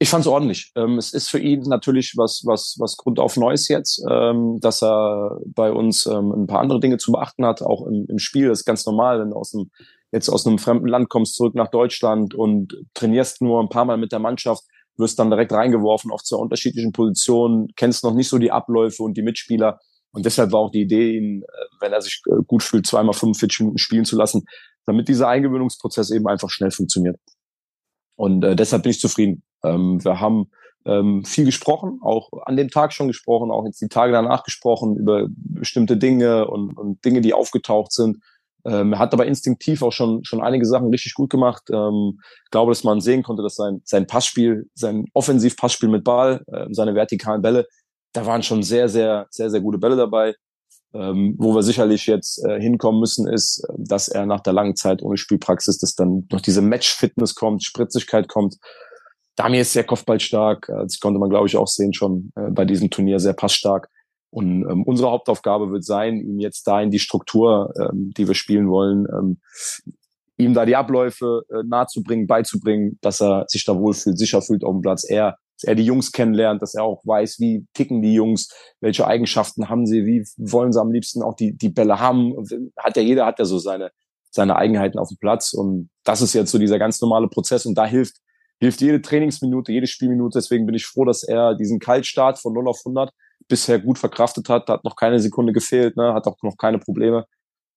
Ich 0.04 0.10
fand 0.10 0.26
es 0.26 0.28
ordentlich. 0.28 0.74
Ähm, 0.76 0.98
es 0.98 1.14
ist 1.14 1.30
für 1.30 1.40
ihn 1.40 1.62
natürlich 1.62 2.16
was, 2.18 2.42
was, 2.46 2.76
was 2.78 2.98
Grund 2.98 3.22
auf 3.22 3.38
Neues 3.38 3.70
jetzt, 3.70 4.04
ähm, 4.12 4.60
dass 4.60 4.84
er 4.84 5.40
bei 5.46 5.72
uns 5.72 6.06
ähm, 6.08 6.30
ein 6.34 6.46
paar 6.46 6.60
andere 6.60 6.82
Dinge 6.82 6.98
zu 6.98 7.14
beachten 7.14 7.46
hat, 7.46 7.62
auch 7.62 7.88
im, 7.88 8.06
im 8.10 8.20
Spiel. 8.20 8.50
Das 8.50 8.60
ist 8.60 8.66
ganz 8.66 8.86
normal, 8.86 9.22
wenn 9.22 9.30
du 9.30 9.38
aus 9.38 9.54
einem, 9.54 9.72
jetzt 10.12 10.28
aus 10.28 10.46
einem 10.46 10.58
fremden 10.58 10.90
Land 10.90 11.08
kommst, 11.08 11.36
zurück 11.36 11.56
nach 11.56 11.70
Deutschland 11.70 12.36
und 12.36 12.76
trainierst 12.94 13.42
nur 13.42 13.62
ein 13.62 13.70
paar 13.70 13.86
Mal 13.86 13.96
mit 13.96 14.12
der 14.12 14.20
Mannschaft, 14.20 14.64
wirst 14.98 15.20
dann 15.20 15.30
direkt 15.30 15.54
reingeworfen 15.54 16.12
auf 16.12 16.22
zwei 16.22 16.36
unterschiedlichen 16.36 16.92
Positionen, 16.92 17.70
kennst 17.78 18.04
noch 18.04 18.14
nicht 18.14 18.28
so 18.28 18.40
die 18.40 18.52
Abläufe 18.52 19.04
und 19.04 19.16
die 19.16 19.24
Mitspieler. 19.24 19.80
Und 20.12 20.26
deshalb 20.26 20.52
war 20.52 20.60
auch 20.60 20.72
die 20.72 20.82
Idee, 20.82 21.18
ihn, 21.18 21.44
äh, 21.44 21.46
wenn 21.80 21.94
er 21.94 22.02
sich 22.02 22.22
äh, 22.28 22.44
gut 22.46 22.62
fühlt, 22.62 22.86
zweimal 22.86 23.14
45 23.14 23.62
Minuten 23.62 23.78
spielen 23.78 24.04
zu 24.04 24.18
lassen, 24.18 24.44
damit 24.86 25.08
dieser 25.08 25.30
Eingewöhnungsprozess 25.30 26.12
eben 26.12 26.28
einfach 26.28 26.50
schnell 26.50 26.72
funktioniert. 26.72 27.16
Und 28.18 28.44
äh, 28.44 28.58
deshalb 28.58 28.84
bin 28.84 28.90
ich 28.90 29.00
zufrieden. 29.00 29.44
Ähm, 29.64 30.04
wir 30.04 30.20
haben 30.20 30.50
ähm, 30.86 31.24
viel 31.24 31.46
gesprochen, 31.46 32.00
auch 32.02 32.30
an 32.46 32.58
dem 32.58 32.70
Tag 32.70 32.94
schon 32.94 33.08
gesprochen, 33.08 33.52
auch 33.52 33.66
jetzt 33.66 33.82
die 33.82 33.88
Tage 33.88 34.12
danach 34.12 34.44
gesprochen 34.44 34.98
über 34.98 35.28
bestimmte 35.30 35.98
Dinge 35.98 36.48
und, 36.48 36.78
und 36.78 37.04
Dinge, 37.06 37.22
die 37.22 37.34
aufgetaucht 37.34 37.92
sind. 37.94 38.18
Ähm, 38.66 38.94
er 38.94 39.00
hat 39.00 39.14
aber 39.14 39.26
instinktiv 39.26 39.82
auch 39.82 39.92
schon, 39.92 40.24
schon 40.24 40.42
einige 40.42 40.66
Sachen 40.66 40.90
richtig 40.90 41.14
gut 41.14 41.30
gemacht. 41.30 41.64
Ähm, 41.70 42.20
glaube, 42.52 42.72
dass 42.72 42.84
man 42.84 43.02
sehen 43.02 43.24
konnte, 43.24 43.44
dass 43.44 43.56
sein, 43.56 43.82
sein 43.84 44.08
Passspiel, 44.08 44.70
sein 44.74 45.06
Offensiv-Passspiel 45.14 45.90
mit 45.90 46.04
Ball, 46.04 46.44
äh, 46.48 46.68
seine 46.72 46.96
vertikalen 46.96 47.42
Bälle, 47.42 47.68
da 48.14 48.26
waren 48.26 48.44
schon 48.44 48.64
sehr, 48.64 48.88
sehr, 48.90 49.28
sehr, 49.32 49.50
sehr 49.50 49.62
gute 49.62 49.78
Bälle 49.78 49.96
dabei. 49.96 50.36
Ähm, 50.96 51.36
wo 51.40 51.56
wir 51.56 51.64
sicherlich 51.64 52.06
jetzt 52.06 52.46
äh, 52.46 52.62
hinkommen 52.62 53.00
müssen, 53.00 53.28
ist, 53.28 53.66
dass 53.76 54.08
er 54.08 54.28
nach 54.28 54.42
der 54.42 54.54
langen 54.54 54.76
Zeit 54.76 55.02
ohne 55.02 55.18
Spielpraxis, 55.18 55.80
dass 55.80 55.96
dann 55.96 56.28
noch 56.32 56.40
diese 56.40 56.62
Match-Fitness 56.62 57.34
kommt, 57.34 57.64
Spritzigkeit 57.64 58.28
kommt. 58.28 58.58
Damir 59.36 59.62
ist 59.62 59.74
sehr 59.74 59.84
kopfballstark. 59.84 60.70
Äh, 60.70 60.84
das 60.84 61.00
konnte 61.00 61.20
man, 61.20 61.30
glaube 61.30 61.48
ich, 61.48 61.58
auch 61.58 61.68
sehen 61.68 61.94
schon 61.94 62.32
äh, 62.36 62.52
bei 62.52 62.66
diesem 62.66 62.90
Turnier, 62.90 63.20
sehr 63.20 63.34
passstark. 63.34 63.90
Und 64.30 64.68
ähm, 64.70 64.84
unsere 64.84 65.12
Hauptaufgabe 65.12 65.72
wird 65.72 65.86
sein, 65.86 66.18
ihm 66.18 66.40
jetzt 66.40 66.66
da 66.68 66.82
in 66.82 66.90
die 66.90 67.00
Struktur, 67.00 67.72
ähm, 67.80 68.12
die 68.18 68.28
wir 68.28 68.34
spielen 68.34 68.68
wollen, 68.68 69.06
ähm, 69.14 69.38
ihm 70.38 70.56
da 70.56 70.66
die 70.66 70.76
Abläufe 70.76 71.44
äh, 71.50 71.64
nahezubringen, 71.64 72.26
beizubringen, 72.26 72.98
dass 73.02 73.22
er 73.22 73.46
sich 73.48 73.64
da 73.64 73.78
wohlfühlt, 73.78 74.18
sicher 74.18 74.42
fühlt 74.42 74.64
auf 74.64 74.74
dem 74.74 74.82
Platz. 74.82 75.04
Er, 75.08 75.38
dass 75.56 75.64
er 75.66 75.76
die 75.76 75.86
Jungs 75.86 76.12
kennenlernt, 76.12 76.64
dass 76.64 76.74
er 76.74 76.84
auch 76.84 77.04
weiß, 77.06 77.40
wie 77.40 77.68
ticken 77.76 78.02
die 78.02 78.16
Jungs, 78.16 78.50
welche 78.82 79.06
Eigenschaften 79.06 79.70
haben 79.70 79.86
sie, 79.86 80.06
wie 80.08 80.26
wollen 80.38 80.74
sie 80.74 80.82
am 80.82 80.92
liebsten 80.92 81.22
auch 81.22 81.36
die, 81.36 81.56
die 81.56 81.70
Bälle 81.70 82.00
haben. 82.00 82.34
Hat 82.78 82.98
ja 82.98 83.04
jeder 83.04 83.28
hat 83.28 83.38
ja 83.38 83.46
so 83.46 83.60
seine, 83.60 83.92
seine 84.32 84.56
Eigenheiten 84.56 84.98
auf 84.98 85.10
dem 85.10 85.18
Platz. 85.18 85.54
Und 85.54 85.92
das 86.04 86.22
ist 86.22 86.34
jetzt 86.34 86.52
so 86.52 86.58
dieser 86.58 86.80
ganz 86.80 87.00
normale 87.02 87.28
Prozess. 87.28 87.68
Und 87.68 87.76
da 87.76 87.86
hilft, 87.86 88.16
hilft 88.60 88.82
jede 88.82 89.02
Trainingsminute, 89.02 89.72
jede 89.72 89.88
Spielminute. 89.88 90.38
Deswegen 90.38 90.66
bin 90.66 90.76
ich 90.76 90.86
froh, 90.86 91.06
dass 91.06 91.24
er 91.24 91.56
diesen 91.56 91.80
Kaltstart 91.80 92.40
von 92.40 92.54
0 92.54 92.68
auf 92.68 92.80
100 92.86 93.12
bisher 93.48 93.80
gut 93.80 94.00
verkraftet 94.00 94.50
hat, 94.50 94.70
hat 94.70 94.84
noch 94.84 94.96
keine 94.96 95.20
Sekunde 95.20 95.54
gefehlt, 95.54 95.98
ne, 95.98 96.14
hat 96.14 96.28
auch 96.28 96.38
noch 96.44 96.58
keine 96.58 96.80
Probleme. 96.80 97.26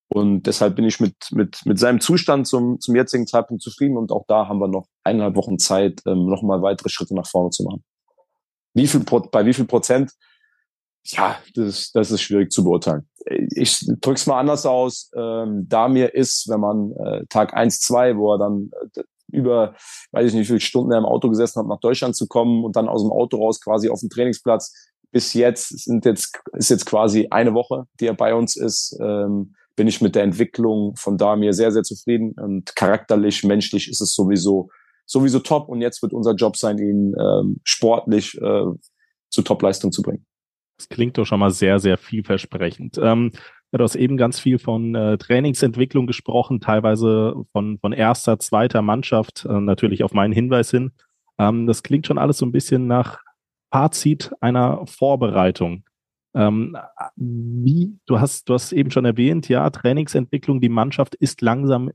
Und 0.08 0.44
deshalb 0.44 0.76
bin 0.76 0.84
ich 0.84 1.00
mit, 1.00 1.16
mit, 1.32 1.60
mit 1.64 1.78
seinem 1.78 2.00
Zustand 2.00 2.46
zum, 2.46 2.78
zum 2.78 2.94
jetzigen 2.94 3.26
Zeitpunkt 3.26 3.62
zufrieden 3.62 3.96
und 3.96 4.12
auch 4.12 4.24
da 4.28 4.46
haben 4.46 4.60
wir 4.60 4.68
noch 4.68 4.86
eineinhalb 5.02 5.34
Wochen 5.34 5.58
Zeit, 5.58 6.00
ähm, 6.06 6.26
nochmal 6.26 6.62
weitere 6.62 6.88
Schritte 6.88 7.14
nach 7.14 7.26
vorne 7.26 7.50
zu 7.50 7.64
machen. 7.64 7.82
Wie 8.72 8.86
viel, 8.86 9.00
bei 9.32 9.44
wie 9.46 9.54
viel 9.54 9.64
Prozent? 9.64 10.12
Ja, 11.06 11.38
das, 11.54 11.90
das 11.92 12.10
ist 12.10 12.20
schwierig 12.20 12.52
zu 12.52 12.62
beurteilen. 12.62 13.08
Ich 13.54 13.84
drück's 14.00 14.26
mal 14.26 14.38
anders 14.38 14.66
aus. 14.66 15.10
Ähm, 15.16 15.66
da 15.68 15.88
mir 15.88 16.14
ist, 16.14 16.48
wenn 16.48 16.60
man 16.60 16.92
äh, 16.92 17.26
Tag 17.28 17.54
eins 17.54 17.80
zwei, 17.80 18.16
wo 18.16 18.34
er 18.34 18.38
dann 18.38 18.70
äh, 18.96 19.02
über, 19.28 19.74
weiß 20.12 20.28
ich 20.28 20.34
nicht, 20.34 20.42
wie 20.42 20.46
viele 20.46 20.60
Stunden 20.60 20.92
er 20.92 20.98
im 20.98 21.04
Auto 21.04 21.28
gesessen 21.28 21.60
hat, 21.60 21.66
nach 21.66 21.80
Deutschland 21.80 22.16
zu 22.16 22.26
kommen 22.26 22.64
und 22.64 22.76
dann 22.76 22.88
aus 22.88 23.02
dem 23.02 23.12
Auto 23.12 23.38
raus 23.38 23.60
quasi 23.60 23.88
auf 23.88 24.00
den 24.00 24.10
Trainingsplatz, 24.10 24.92
bis 25.12 25.32
jetzt 25.34 25.84
sind 25.84 26.04
jetzt 26.04 26.38
ist 26.52 26.68
jetzt 26.68 26.86
quasi 26.86 27.28
eine 27.30 27.54
Woche, 27.54 27.86
die 28.00 28.06
er 28.06 28.14
bei 28.14 28.34
uns 28.34 28.56
ist. 28.56 28.98
Ähm, 29.00 29.54
bin 29.74 29.88
ich 29.88 30.00
mit 30.00 30.14
der 30.14 30.22
Entwicklung 30.22 30.96
von 30.96 31.18
Damir 31.18 31.52
sehr 31.52 31.70
sehr 31.70 31.82
zufrieden 31.82 32.32
und 32.32 32.74
charakterlich, 32.76 33.44
menschlich 33.44 33.88
ist 33.88 34.00
es 34.00 34.14
sowieso 34.14 34.70
sowieso 35.06 35.38
top. 35.38 35.68
Und 35.68 35.80
jetzt 35.80 36.02
wird 36.02 36.12
unser 36.12 36.34
Job 36.34 36.56
sein, 36.56 36.78
ihn 36.78 37.14
ähm, 37.18 37.60
sportlich 37.64 38.34
äh, 38.40 38.64
zu 39.30 39.42
Topleistung 39.42 39.92
zu 39.92 40.02
bringen. 40.02 40.26
Das 40.78 40.88
klingt 40.88 41.16
doch 41.16 41.24
schon 41.24 41.40
mal 41.40 41.50
sehr 41.50 41.78
sehr 41.78 41.96
vielversprechend. 41.96 42.98
Ähm, 42.98 43.32
Du 43.72 43.82
hast 43.82 43.96
eben 43.96 44.16
ganz 44.16 44.38
viel 44.38 44.58
von 44.58 44.94
äh, 44.94 45.18
Trainingsentwicklung 45.18 46.06
gesprochen, 46.06 46.60
teilweise 46.60 47.34
von, 47.52 47.78
von 47.78 47.92
erster, 47.92 48.38
zweiter 48.38 48.80
Mannschaft, 48.80 49.44
äh, 49.48 49.60
natürlich 49.60 50.02
auf 50.02 50.14
meinen 50.14 50.32
Hinweis 50.32 50.70
hin. 50.70 50.92
Ähm, 51.38 51.66
das 51.66 51.82
klingt 51.82 52.06
schon 52.06 52.18
alles 52.18 52.38
so 52.38 52.46
ein 52.46 52.52
bisschen 52.52 52.86
nach 52.86 53.18
Fazit 53.70 54.32
einer 54.40 54.86
Vorbereitung. 54.86 55.84
Ähm, 56.34 56.76
wie, 57.16 57.98
du 58.06 58.20
hast, 58.20 58.48
du 58.48 58.54
hast 58.54 58.72
eben 58.72 58.90
schon 58.90 59.04
erwähnt, 59.04 59.48
ja, 59.48 59.68
Trainingsentwicklung, 59.68 60.60
die 60.60 60.68
Mannschaft 60.68 61.14
ist 61.14 61.40
langsam 61.40 61.90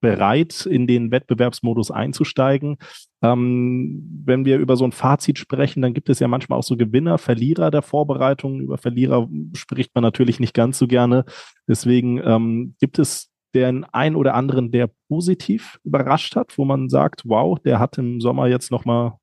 bereit, 0.00 0.66
in 0.66 0.86
den 0.86 1.10
Wettbewerbsmodus 1.10 1.90
einzusteigen. 1.90 2.76
Ähm, 3.22 4.22
wenn 4.24 4.44
wir 4.44 4.58
über 4.58 4.76
so 4.76 4.84
ein 4.84 4.92
Fazit 4.92 5.38
sprechen, 5.38 5.82
dann 5.82 5.94
gibt 5.94 6.08
es 6.08 6.20
ja 6.20 6.28
manchmal 6.28 6.58
auch 6.58 6.64
so 6.64 6.76
Gewinner, 6.76 7.18
Verlierer 7.18 7.70
der 7.70 7.82
Vorbereitung. 7.82 8.60
Über 8.60 8.78
Verlierer 8.78 9.28
spricht 9.54 9.94
man 9.94 10.02
natürlich 10.02 10.40
nicht 10.40 10.54
ganz 10.54 10.78
so 10.78 10.86
gerne. 10.86 11.24
Deswegen 11.66 12.20
ähm, 12.24 12.74
gibt 12.80 12.98
es 12.98 13.30
den 13.54 13.84
ein 13.84 14.16
oder 14.16 14.34
anderen, 14.34 14.72
der 14.72 14.90
positiv 15.08 15.78
überrascht 15.84 16.36
hat, 16.36 16.58
wo 16.58 16.64
man 16.64 16.88
sagt, 16.88 17.22
wow, 17.24 17.58
der 17.58 17.78
hat 17.78 17.98
im 17.98 18.20
Sommer 18.20 18.48
jetzt 18.48 18.70
nochmal 18.70 19.14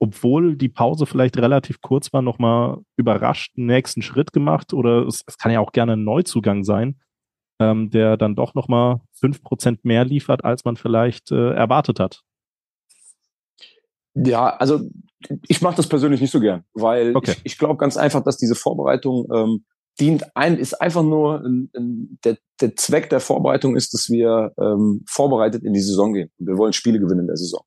obwohl 0.00 0.56
die 0.56 0.68
Pause 0.68 1.06
vielleicht 1.06 1.36
relativ 1.38 1.80
kurz 1.80 2.12
war, 2.12 2.22
nochmal 2.22 2.78
überrascht 2.96 3.54
einen 3.56 3.66
nächsten 3.66 4.02
Schritt 4.02 4.32
gemacht 4.32 4.72
oder 4.72 5.06
es, 5.06 5.24
es, 5.26 5.38
kann 5.38 5.52
ja 5.52 5.60
auch 5.60 5.72
gerne 5.72 5.94
ein 5.94 6.04
Neuzugang 6.04 6.64
sein, 6.64 7.00
ähm, 7.58 7.90
der 7.90 8.16
dann 8.16 8.36
doch 8.36 8.54
nochmal 8.54 9.00
fünf 9.12 9.42
Prozent 9.42 9.84
mehr 9.84 10.04
liefert, 10.04 10.44
als 10.44 10.64
man 10.64 10.76
vielleicht 10.76 11.30
äh, 11.30 11.52
erwartet 11.52 12.00
hat. 12.00 12.22
Ja, 14.14 14.56
also 14.56 14.80
ich 15.48 15.62
mache 15.62 15.76
das 15.76 15.88
persönlich 15.88 16.20
nicht 16.20 16.30
so 16.30 16.40
gern, 16.40 16.64
weil 16.74 17.16
okay. 17.16 17.32
ich, 17.32 17.40
ich 17.44 17.58
glaube 17.58 17.76
ganz 17.76 17.96
einfach, 17.96 18.22
dass 18.22 18.36
diese 18.36 18.54
Vorbereitung 18.54 19.26
ähm, 19.32 19.64
dient 20.00 20.24
ein, 20.36 20.58
ist 20.58 20.80
einfach 20.80 21.02
nur 21.02 21.44
ein, 21.44 21.70
ein, 21.76 22.18
der, 22.24 22.38
der 22.60 22.76
Zweck 22.76 23.10
der 23.10 23.20
Vorbereitung 23.20 23.76
ist, 23.76 23.94
dass 23.94 24.08
wir 24.08 24.52
ähm, 24.60 25.04
vorbereitet 25.08 25.64
in 25.64 25.72
die 25.72 25.80
Saison 25.80 26.12
gehen. 26.12 26.30
Wir 26.38 26.56
wollen 26.56 26.72
Spiele 26.72 27.00
gewinnen 27.00 27.20
in 27.20 27.26
der 27.26 27.36
Saison. 27.36 27.62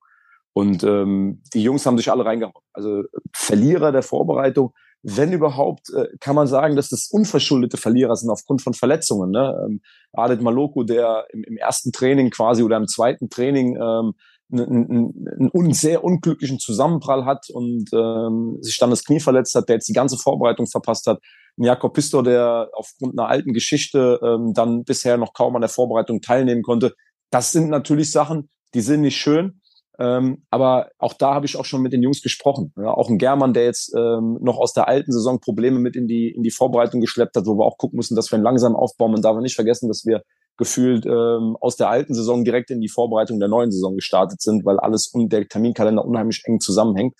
Und 0.54 0.84
ähm, 0.84 1.42
die 1.54 1.64
Jungs 1.64 1.86
haben 1.86 1.98
sich 1.98 2.12
alle 2.12 2.26
reingehauen. 2.26 2.64
Also 2.74 3.04
Verlierer 3.34 3.92
der 3.92 4.04
Vorbereitung, 4.04 4.74
wenn 5.04 5.34
überhaupt, 5.34 5.90
äh, 5.94 6.08
kann 6.20 6.36
man 6.36 6.48
sagen, 6.48 6.76
dass 6.76 6.90
das 6.90 7.08
unverschuldete 7.12 7.78
Verlierer 7.78 8.16
sind 8.16 8.30
aufgrund 8.30 8.62
von 8.62 8.74
Verletzungen. 8.74 9.32
Ne? 9.32 9.66
Ähm, 9.66 9.82
Adet 10.14 10.42
Maloko, 10.42 10.84
der 10.84 11.26
im, 11.32 11.44
im 11.44 11.58
ersten 11.58 11.92
Training 11.92 12.30
quasi 12.30 12.64
oder 12.64 12.78
im 12.78 12.88
zweiten 12.88 13.30
Training 13.30 13.78
ähm, 13.78 14.14
einen, 14.52 15.50
einen, 15.54 15.74
sehr 15.74 16.04
unglücklichen 16.04 16.60
Zusammenprall 16.60 17.26
hat 17.26 17.50
und 17.50 17.86
ähm, 17.94 18.58
sich 18.62 18.78
dann 18.78 18.90
das 18.90 19.04
Knie 19.04 19.20
verletzt 19.20 19.56
hat, 19.56 19.70
der 19.70 19.78
jetzt 19.78 19.88
die 19.88 19.94
ganze 19.94 20.18
Vorbereitung 20.18 20.68
verpasst 20.68 21.08
hat. 21.08 21.20
Jakob 21.58 21.94
Pistor, 21.94 22.24
der 22.24 22.70
aufgrund 22.74 23.18
einer 23.18 23.30
alten 23.30 23.54
Geschichte 23.54 24.20
ähm, 24.24 24.54
dann 24.54 24.84
bisher 24.84 25.18
noch 25.18 25.34
kaum 25.34 25.56
an 25.56 25.62
der 25.62 25.70
Vorbereitung 25.70 26.22
teilnehmen 26.22 26.64
konnte. 26.64 26.94
Das 27.30 27.52
sind 27.52 27.70
natürlich 27.70 28.12
Sachen, 28.12 28.50
die 28.74 28.82
sind 28.82 29.02
nicht 29.02 29.18
schön. 29.18 29.61
Ähm, 30.02 30.44
aber 30.50 30.90
auch 30.98 31.14
da 31.14 31.36
habe 31.36 31.46
ich 31.46 31.58
auch 31.58 31.66
schon 31.66 31.84
mit 31.84 31.94
den 31.94 32.02
Jungs 32.02 32.24
gesprochen. 32.24 32.74
Ja, 32.76 32.92
auch 32.92 33.08
ein 33.08 33.20
German, 33.20 33.54
der 33.54 33.66
jetzt 33.66 33.94
ähm, 33.96 34.40
noch 34.42 34.58
aus 34.58 34.74
der 34.74 34.88
alten 34.88 35.12
Saison 35.12 35.40
Probleme 35.40 35.78
mit 35.78 35.96
in 35.96 36.08
die, 36.08 36.30
in 36.30 36.42
die 36.42 36.50
Vorbereitung 36.50 37.02
geschleppt 37.02 37.36
hat, 37.36 37.46
wo 37.46 37.56
wir 37.56 37.66
auch 37.66 37.78
gucken 37.78 37.98
müssen, 37.98 38.16
dass 38.16 38.32
wir 38.32 38.38
einen 38.38 38.44
langsamen 38.44 38.76
Aufbau, 38.76 39.10
man 39.10 39.22
darf 39.22 39.38
nicht 39.38 39.54
vergessen, 39.54 39.88
dass 39.90 40.04
wir 40.06 40.24
gefühlt 40.58 41.06
ähm, 41.06 41.56
aus 41.62 41.76
der 41.76 41.90
alten 41.90 42.16
Saison 42.16 42.44
direkt 42.44 42.72
in 42.72 42.82
die 42.82 42.90
Vorbereitung 42.90 43.40
der 43.40 43.48
neuen 43.48 43.72
Saison 43.72 43.96
gestartet 43.96 44.42
sind, 44.42 44.66
weil 44.66 44.80
alles 44.80 45.08
und 45.08 45.32
der 45.32 45.48
Terminkalender 45.48 46.04
unheimlich 46.04 46.42
eng 46.46 46.60
zusammenhängt. 46.60 47.14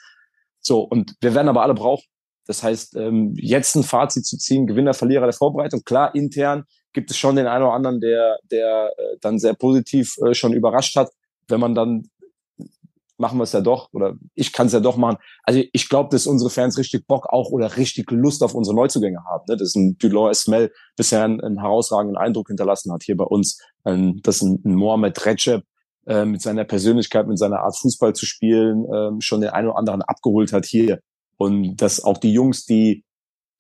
So, 0.60 0.82
und 0.82 1.14
wir 1.22 1.36
werden 1.36 1.50
aber 1.50 1.62
alle 1.62 1.76
brauchen. 1.76 2.06
Das 2.48 2.64
heißt, 2.64 2.96
ähm, 2.96 3.36
jetzt 3.38 3.76
ein 3.76 3.84
Fazit 3.84 4.26
zu 4.26 4.38
ziehen, 4.38 4.66
Gewinner, 4.66 4.96
Verlierer 4.96 5.26
der 5.26 5.34
Vorbereitung, 5.34 5.84
klar, 5.84 6.16
intern 6.16 6.64
gibt 6.94 7.12
es 7.12 7.18
schon 7.18 7.36
den 7.36 7.46
einen 7.46 7.64
oder 7.64 7.74
anderen, 7.74 8.00
der, 8.00 8.40
der 8.50 8.92
äh, 8.98 9.18
dann 9.22 9.38
sehr 9.38 9.54
positiv 9.54 10.16
äh, 10.26 10.34
schon 10.34 10.54
überrascht 10.54 10.96
hat. 10.96 11.12
Wenn 11.48 11.60
man 11.60 11.76
dann 11.76 12.10
machen 13.22 13.38
wir 13.38 13.44
es 13.44 13.54
ja 13.54 13.62
doch 13.62 13.88
oder 13.94 14.16
ich 14.36 14.52
kann 14.52 14.68
es 14.68 14.74
ja 14.74 14.82
doch 14.82 14.98
machen. 14.98 15.18
Also 15.44 15.62
ich 15.72 15.88
glaube, 15.88 16.10
dass 16.10 16.28
unsere 16.28 16.50
Fans 16.50 16.78
richtig 16.78 17.08
Bock 17.08 17.28
auch 17.30 17.52
oder 17.52 17.78
richtig 17.78 18.12
Lust 18.12 18.44
auf 18.44 18.54
unsere 18.54 18.76
Neuzugänge 18.76 19.24
haben. 19.24 19.46
Ne? 19.48 19.56
Dass 19.56 19.76
ein 19.76 19.98
Dulon 19.98 20.32
Esmel 20.32 20.74
bisher 20.98 21.24
einen, 21.24 21.40
einen, 21.40 21.62
herausragenden 21.62 22.18
Eindruck 22.18 22.48
hinterlassen 22.48 22.92
hat 22.92 23.04
hier 23.04 23.16
bei 23.16 23.24
uns. 23.24 23.62
Ähm, 23.86 24.20
dass 24.24 24.42
ein, 24.42 24.62
ein 24.66 24.76
Mohamed 24.76 25.26
Recep 25.26 25.64
äh, 26.08 26.26
mit 26.26 26.42
seiner 26.42 26.66
Persönlichkeit, 26.66 27.28
mit 27.28 27.38
seiner 27.38 27.60
Art 27.60 27.78
Fußball 27.78 28.14
zu 28.14 28.26
spielen, 28.26 28.86
äh, 28.86 29.22
schon 29.22 29.42
den 29.42 29.52
einen 29.52 29.70
oder 29.70 29.78
anderen 29.78 30.02
abgeholt 30.02 30.52
hat 30.52 30.66
hier. 30.66 31.00
Und 31.38 31.78
dass 31.78 32.04
auch 32.04 32.18
die 32.18 32.34
Jungs, 32.34 32.66
die 32.66 33.06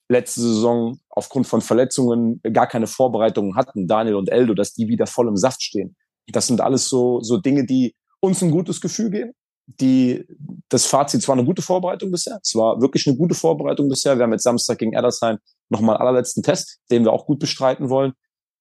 letzte 0.09 0.41
Saison 0.41 0.99
aufgrund 1.09 1.47
von 1.47 1.61
Verletzungen 1.61 2.41
gar 2.51 2.67
keine 2.67 2.87
Vorbereitungen 2.87 3.55
hatten, 3.55 3.87
Daniel 3.87 4.15
und 4.15 4.29
Eldo, 4.29 4.53
dass 4.53 4.73
die 4.73 4.87
wieder 4.87 5.07
voll 5.07 5.27
im 5.27 5.37
Saft 5.37 5.63
stehen. 5.63 5.95
Das 6.27 6.47
sind 6.47 6.61
alles 6.61 6.89
so, 6.89 7.21
so 7.21 7.37
Dinge, 7.37 7.65
die 7.65 7.95
uns 8.19 8.41
ein 8.41 8.51
gutes 8.51 8.81
Gefühl 8.81 9.09
geben 9.09 9.33
die, 9.67 10.25
das 10.69 10.85
Fazit, 10.85 11.21
zwar 11.21 11.35
eine 11.35 11.45
gute 11.45 11.61
Vorbereitung 11.61 12.11
bisher, 12.11 12.39
es 12.43 12.55
war 12.55 12.81
wirklich 12.81 13.07
eine 13.07 13.15
gute 13.15 13.35
Vorbereitung 13.35 13.89
bisher. 13.89 14.17
Wir 14.17 14.23
haben 14.23 14.33
jetzt 14.33 14.43
Samstag 14.43 14.79
gegen 14.79 14.93
Edersheim 14.93 15.37
nochmal 15.69 15.95
einen 15.95 16.07
allerletzten 16.07 16.43
Test, 16.43 16.79
den 16.89 17.03
wir 17.03 17.13
auch 17.13 17.25
gut 17.25 17.39
bestreiten 17.39 17.89
wollen. 17.89 18.13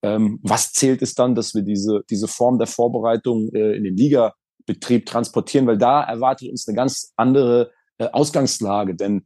Ähm, 0.02 0.38
was 0.42 0.72
zählt 0.72 1.02
ist 1.02 1.18
dann, 1.18 1.34
dass 1.34 1.54
wir 1.54 1.62
diese, 1.62 2.02
diese 2.08 2.28
Form 2.28 2.58
der 2.58 2.66
Vorbereitung 2.66 3.50
äh, 3.52 3.76
in 3.76 3.84
den 3.84 3.96
Liga 3.96 4.34
Betrieb 4.66 5.06
transportieren, 5.06 5.66
weil 5.66 5.78
da 5.78 6.02
erwartet 6.02 6.50
uns 6.50 6.68
eine 6.68 6.76
ganz 6.76 7.12
andere 7.16 7.72
äh, 7.98 8.06
Ausgangslage. 8.06 8.94
Denn 8.94 9.24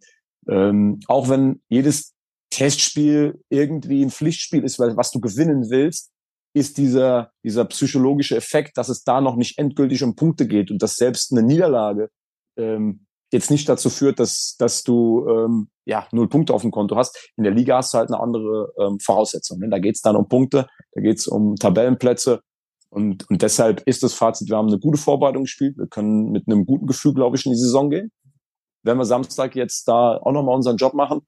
ähm, 0.48 1.00
auch 1.06 1.28
wenn 1.28 1.62
jedes 1.68 2.14
Testspiel 2.50 3.42
irgendwie 3.50 4.02
ein 4.04 4.10
Pflichtspiel 4.10 4.64
ist, 4.64 4.78
weil 4.78 4.96
was 4.96 5.10
du 5.10 5.20
gewinnen 5.20 5.70
willst, 5.70 6.12
ist 6.54 6.78
dieser, 6.78 7.32
dieser 7.42 7.64
psychologische 7.66 8.36
Effekt, 8.36 8.78
dass 8.78 8.88
es 8.88 9.02
da 9.02 9.20
noch 9.20 9.36
nicht 9.36 9.58
endgültig 9.58 10.02
um 10.02 10.14
Punkte 10.14 10.46
geht 10.46 10.70
und 10.70 10.82
dass 10.82 10.96
selbst 10.96 11.32
eine 11.32 11.42
Niederlage 11.42 12.10
ähm, 12.56 13.06
jetzt 13.32 13.50
nicht 13.50 13.68
dazu 13.68 13.90
führt, 13.90 14.20
dass, 14.20 14.54
dass 14.58 14.84
du 14.84 15.26
ähm, 15.28 15.68
ja 15.84 16.06
null 16.12 16.28
Punkte 16.28 16.54
auf 16.54 16.62
dem 16.62 16.70
Konto 16.70 16.96
hast. 16.96 17.32
In 17.36 17.42
der 17.44 17.52
Liga 17.52 17.78
hast 17.78 17.92
du 17.92 17.98
halt 17.98 18.08
eine 18.08 18.20
andere 18.20 18.72
ähm, 18.78 18.98
Voraussetzung. 19.00 19.58
Ne? 19.58 19.68
Da 19.68 19.80
geht 19.80 19.96
es 19.96 20.00
dann 20.00 20.14
um 20.14 20.28
Punkte, 20.28 20.68
da 20.92 21.00
geht 21.00 21.18
es 21.18 21.26
um 21.26 21.56
Tabellenplätze. 21.56 22.40
Und, 22.88 23.28
und 23.28 23.42
deshalb 23.42 23.82
ist 23.86 24.04
das 24.04 24.14
Fazit, 24.14 24.48
wir 24.48 24.56
haben 24.56 24.68
eine 24.68 24.78
gute 24.78 24.98
Vorbereitung 24.98 25.42
gespielt. 25.42 25.76
Wir 25.76 25.88
können 25.88 26.30
mit 26.30 26.46
einem 26.46 26.64
guten 26.64 26.86
Gefühl, 26.86 27.12
glaube 27.12 27.36
ich, 27.36 27.44
in 27.44 27.50
die 27.50 27.58
Saison 27.58 27.90
gehen. 27.90 28.12
Wenn 28.84 28.98
wir 28.98 29.04
Samstag 29.04 29.56
jetzt 29.56 29.88
da 29.88 30.16
auch 30.18 30.30
nochmal 30.30 30.54
unseren 30.54 30.76
Job 30.76 30.94
machen, 30.94 31.22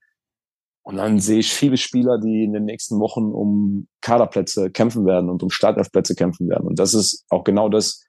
und 0.87 0.95
dann 0.95 1.19
sehe 1.19 1.39
ich 1.39 1.53
viele 1.53 1.75
Spieler, 1.75 2.17
die 2.17 2.45
in 2.45 2.53
den 2.53 2.63
nächsten 2.63 2.97
Wochen 3.01 3.33
um 3.33 3.89
Kaderplätze 3.99 4.71
kämpfen 4.71 5.05
werden 5.05 5.29
und 5.29 5.43
um 5.43 5.49
Startelfplätze 5.49 6.15
kämpfen 6.15 6.47
werden. 6.47 6.65
Und 6.65 6.79
das 6.79 6.93
ist 6.93 7.25
auch 7.27 7.43
genau 7.43 7.67
das, 7.67 8.05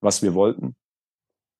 was 0.00 0.22
wir 0.22 0.32
wollten. 0.32 0.74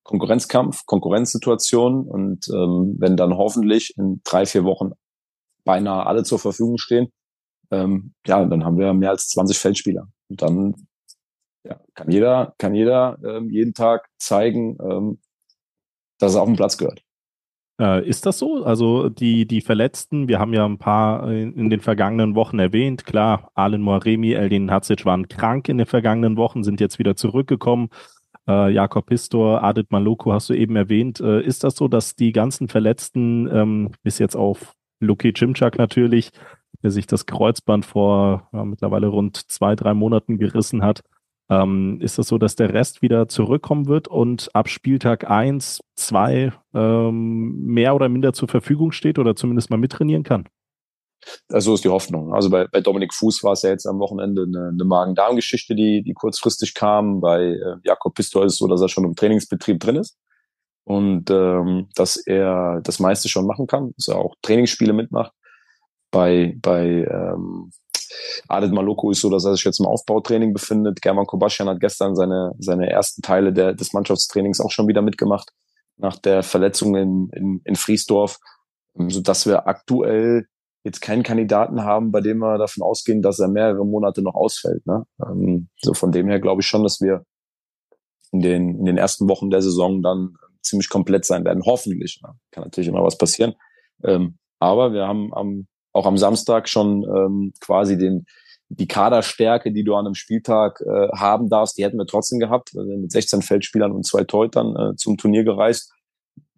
Konkurrenzkampf, 0.02 0.86
Konkurrenzsituation. 0.86 2.08
Und 2.08 2.48
ähm, 2.48 2.96
wenn 2.98 3.18
dann 3.18 3.36
hoffentlich 3.36 3.92
in 3.98 4.22
drei, 4.24 4.46
vier 4.46 4.64
Wochen 4.64 4.92
beinahe 5.64 6.06
alle 6.06 6.22
zur 6.22 6.38
Verfügung 6.38 6.78
stehen, 6.78 7.12
ähm, 7.70 8.14
ja, 8.26 8.42
dann 8.42 8.64
haben 8.64 8.78
wir 8.78 8.94
mehr 8.94 9.10
als 9.10 9.28
20 9.28 9.58
Feldspieler. 9.58 10.08
Und 10.30 10.40
dann 10.40 10.86
ja, 11.68 11.78
kann 11.92 12.10
jeder, 12.10 12.54
kann 12.56 12.74
jeder 12.74 13.18
ähm, 13.22 13.50
jeden 13.50 13.74
Tag 13.74 14.08
zeigen, 14.16 14.78
ähm, 14.80 15.20
dass 16.18 16.34
er 16.34 16.40
auf 16.40 16.48
den 16.48 16.56
Platz 16.56 16.78
gehört. 16.78 17.02
Äh, 17.82 18.08
ist 18.08 18.26
das 18.26 18.38
so? 18.38 18.64
Also 18.64 19.08
die, 19.08 19.44
die 19.44 19.60
Verletzten, 19.60 20.28
wir 20.28 20.38
haben 20.38 20.52
ja 20.54 20.64
ein 20.64 20.78
paar 20.78 21.28
in, 21.32 21.52
in 21.54 21.68
den 21.68 21.80
vergangenen 21.80 22.36
Wochen 22.36 22.60
erwähnt. 22.60 23.04
Klar, 23.04 23.50
Alen 23.54 23.82
Moaremi, 23.82 24.34
Eldin 24.34 24.70
Hatzic 24.70 25.04
waren 25.04 25.26
krank 25.26 25.68
in 25.68 25.78
den 25.78 25.86
vergangenen 25.88 26.36
Wochen, 26.36 26.62
sind 26.62 26.80
jetzt 26.80 27.00
wieder 27.00 27.16
zurückgekommen. 27.16 27.88
Äh, 28.46 28.72
Jakob 28.72 29.06
Pistor, 29.06 29.64
Adit 29.64 29.90
Maloko 29.90 30.32
hast 30.32 30.48
du 30.48 30.54
eben 30.54 30.76
erwähnt. 30.76 31.20
Äh, 31.20 31.42
ist 31.42 31.64
das 31.64 31.74
so, 31.74 31.88
dass 31.88 32.14
die 32.14 32.30
ganzen 32.30 32.68
Verletzten, 32.68 33.48
ähm, 33.52 33.90
bis 34.04 34.20
jetzt 34.20 34.36
auf 34.36 34.74
Luki 35.00 35.32
Cimczak 35.36 35.76
natürlich, 35.76 36.30
der 36.84 36.92
sich 36.92 37.08
das 37.08 37.26
Kreuzband 37.26 37.84
vor 37.84 38.48
ja, 38.52 38.64
mittlerweile 38.64 39.08
rund 39.08 39.50
zwei, 39.50 39.74
drei 39.74 39.92
Monaten 39.92 40.38
gerissen 40.38 40.84
hat, 40.84 41.02
ähm, 41.52 41.98
ist 42.00 42.18
es 42.18 42.28
so, 42.28 42.38
dass 42.38 42.56
der 42.56 42.72
Rest 42.72 43.02
wieder 43.02 43.28
zurückkommen 43.28 43.86
wird 43.86 44.08
und 44.08 44.48
ab 44.54 44.68
Spieltag 44.68 45.30
1, 45.30 45.80
2 45.96 46.52
ähm, 46.74 47.64
mehr 47.66 47.94
oder 47.94 48.08
minder 48.08 48.32
zur 48.32 48.48
Verfügung 48.48 48.92
steht 48.92 49.18
oder 49.18 49.36
zumindest 49.36 49.70
mal 49.70 49.76
mittrainieren 49.76 50.22
kann? 50.22 50.48
Also 51.48 51.74
ist 51.74 51.84
die 51.84 51.88
Hoffnung. 51.88 52.34
Also 52.34 52.50
bei, 52.50 52.66
bei 52.66 52.80
Dominik 52.80 53.14
Fuß 53.14 53.44
war 53.44 53.52
es 53.52 53.62
ja 53.62 53.70
jetzt 53.70 53.86
am 53.86 54.00
Wochenende 54.00 54.42
eine, 54.42 54.68
eine 54.68 54.84
Magen-Darm-Geschichte, 54.84 55.74
die, 55.74 56.02
die 56.02 56.14
kurzfristig 56.14 56.74
kam. 56.74 57.20
Bei 57.20 57.42
äh, 57.42 57.76
Jakob 57.84 58.14
Pistol 58.14 58.46
ist 58.46 58.54
es 58.54 58.58
so, 58.58 58.66
dass 58.66 58.80
er 58.80 58.88
schon 58.88 59.04
im 59.04 59.14
Trainingsbetrieb 59.14 59.78
drin 59.78 59.96
ist 59.96 60.18
und 60.84 61.30
ähm, 61.30 61.88
dass 61.94 62.16
er 62.16 62.80
das 62.82 62.98
meiste 62.98 63.28
schon 63.28 63.46
machen 63.46 63.66
kann, 63.66 63.92
dass 63.96 64.08
er 64.08 64.16
auch 64.16 64.34
Trainingsspiele 64.42 64.92
mitmacht. 64.92 65.32
Bei, 66.10 66.56
bei 66.60 67.06
ähm, 67.08 67.70
Adet 68.48 68.72
Maloko 68.72 69.10
ist 69.10 69.20
so, 69.20 69.30
dass 69.30 69.44
er 69.44 69.54
sich 69.54 69.64
jetzt 69.64 69.80
im 69.80 69.86
Aufbautraining 69.86 70.52
befindet. 70.52 71.02
German 71.02 71.26
Kobaschian 71.26 71.68
hat 71.68 71.80
gestern 71.80 72.14
seine, 72.14 72.52
seine 72.58 72.90
ersten 72.90 73.22
Teile 73.22 73.52
der, 73.52 73.74
des 73.74 73.92
Mannschaftstrainings 73.92 74.60
auch 74.60 74.70
schon 74.70 74.88
wieder 74.88 75.02
mitgemacht, 75.02 75.50
nach 75.96 76.16
der 76.16 76.42
Verletzung 76.42 76.96
in, 76.96 77.28
in, 77.32 77.60
in 77.64 77.76
Friesdorf, 77.76 78.38
sodass 78.94 79.46
wir 79.46 79.66
aktuell 79.66 80.46
jetzt 80.84 81.00
keinen 81.00 81.22
Kandidaten 81.22 81.84
haben, 81.84 82.10
bei 82.10 82.20
dem 82.20 82.38
wir 82.38 82.58
davon 82.58 82.82
ausgehen, 82.82 83.22
dass 83.22 83.38
er 83.38 83.48
mehrere 83.48 83.86
Monate 83.86 84.22
noch 84.22 84.34
ausfällt. 84.34 84.84
Ne? 84.86 85.04
Ähm, 85.24 85.68
so 85.80 85.94
von 85.94 86.10
dem 86.10 86.28
her 86.28 86.40
glaube 86.40 86.62
ich 86.62 86.66
schon, 86.66 86.82
dass 86.82 87.00
wir 87.00 87.24
in 88.32 88.40
den, 88.40 88.78
in 88.78 88.84
den 88.86 88.98
ersten 88.98 89.28
Wochen 89.28 89.50
der 89.50 89.62
Saison 89.62 90.02
dann 90.02 90.34
ziemlich 90.62 90.88
komplett 90.88 91.24
sein 91.24 91.44
werden. 91.44 91.62
Hoffentlich. 91.64 92.20
Ne? 92.22 92.34
Kann 92.50 92.64
natürlich 92.64 92.88
immer 92.88 93.04
was 93.04 93.18
passieren. 93.18 93.54
Ähm, 94.02 94.38
aber 94.58 94.92
wir 94.92 95.06
haben 95.06 95.32
am 95.34 95.66
auch 95.92 96.06
am 96.06 96.18
Samstag 96.18 96.68
schon 96.68 97.04
ähm, 97.04 97.52
quasi 97.60 97.98
den 97.98 98.26
die 98.74 98.88
Kaderstärke, 98.88 99.70
die 99.70 99.84
du 99.84 99.94
an 99.94 100.06
einem 100.06 100.14
Spieltag 100.14 100.80
äh, 100.80 101.08
haben 101.14 101.50
darfst, 101.50 101.76
die 101.76 101.84
hätten 101.84 101.98
wir 101.98 102.06
trotzdem 102.06 102.38
gehabt. 102.38 102.74
Wir 102.74 102.84
sind 102.84 103.02
mit 103.02 103.12
16 103.12 103.42
Feldspielern 103.42 103.92
und 103.92 104.06
zwei 104.06 104.24
Teutern 104.24 104.74
äh, 104.76 104.96
zum 104.96 105.18
Turnier 105.18 105.44
gereist. 105.44 105.92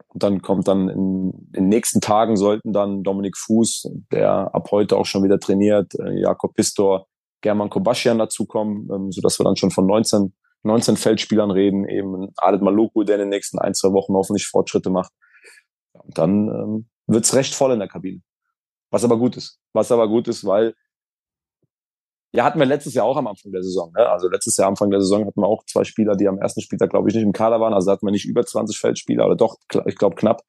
Und 0.08 0.22
dann 0.22 0.40
kommt 0.40 0.68
dann 0.68 0.88
in, 0.88 1.32
in 1.52 1.64
den 1.64 1.68
nächsten 1.68 2.00
Tagen 2.00 2.36
sollten 2.36 2.72
dann 2.72 3.02
Dominik 3.02 3.36
Fuß, 3.36 3.90
der 4.12 4.54
ab 4.54 4.68
heute 4.70 4.96
auch 4.96 5.06
schon 5.06 5.24
wieder 5.24 5.40
trainiert, 5.40 5.92
äh, 5.98 6.20
Jakob 6.20 6.54
Pistor, 6.54 7.08
German 7.40 7.68
Kobaschian 7.68 8.18
dazukommen, 8.18 8.88
ähm, 8.94 9.10
sodass 9.10 9.40
wir 9.40 9.44
dann 9.44 9.56
schon 9.56 9.72
von 9.72 9.86
19, 9.86 10.32
19 10.62 10.96
Feldspielern 10.96 11.50
reden, 11.50 11.88
eben 11.88 12.28
Adet 12.36 12.62
Maluku, 12.62 13.02
der 13.02 13.16
in 13.16 13.22
den 13.22 13.28
nächsten 13.30 13.58
ein, 13.58 13.74
zwei 13.74 13.92
Wochen 13.92 14.14
hoffentlich 14.14 14.46
Fortschritte 14.46 14.88
macht. 14.88 15.12
Und 15.92 16.16
dann 16.16 16.48
ähm, 16.48 16.88
wird's 17.08 17.34
recht 17.34 17.54
voll 17.54 17.72
in 17.72 17.80
der 17.80 17.88
Kabine. 17.88 18.20
Was 18.94 19.02
aber 19.02 19.18
gut 19.18 19.36
ist. 19.36 19.58
Was 19.72 19.90
aber 19.90 20.06
gut 20.06 20.28
ist, 20.28 20.46
weil 20.46 20.72
ja, 22.32 22.44
hatten 22.44 22.60
wir 22.60 22.66
letztes 22.66 22.94
Jahr 22.94 23.06
auch 23.06 23.16
am 23.16 23.26
Anfang 23.26 23.50
der 23.50 23.64
Saison. 23.64 23.92
Ne? 23.92 24.08
Also 24.08 24.28
letztes 24.28 24.56
Jahr 24.56 24.68
Anfang 24.68 24.92
der 24.92 25.00
Saison 25.00 25.26
hatten 25.26 25.40
wir 25.40 25.48
auch 25.48 25.64
zwei 25.66 25.82
Spieler, 25.82 26.14
die 26.14 26.28
am 26.28 26.38
ersten 26.38 26.60
Spieltag, 26.60 26.90
glaube 26.90 27.08
ich, 27.08 27.14
nicht 27.16 27.24
im 27.24 27.32
Kader 27.32 27.60
waren. 27.60 27.74
Also 27.74 27.90
hatten 27.90 28.06
wir 28.06 28.12
nicht 28.12 28.24
über 28.24 28.46
20 28.46 28.78
Feldspieler, 28.78 29.26
oder 29.26 29.34
doch, 29.34 29.56
ich 29.86 29.96
glaube 29.96 30.14
knapp 30.14 30.42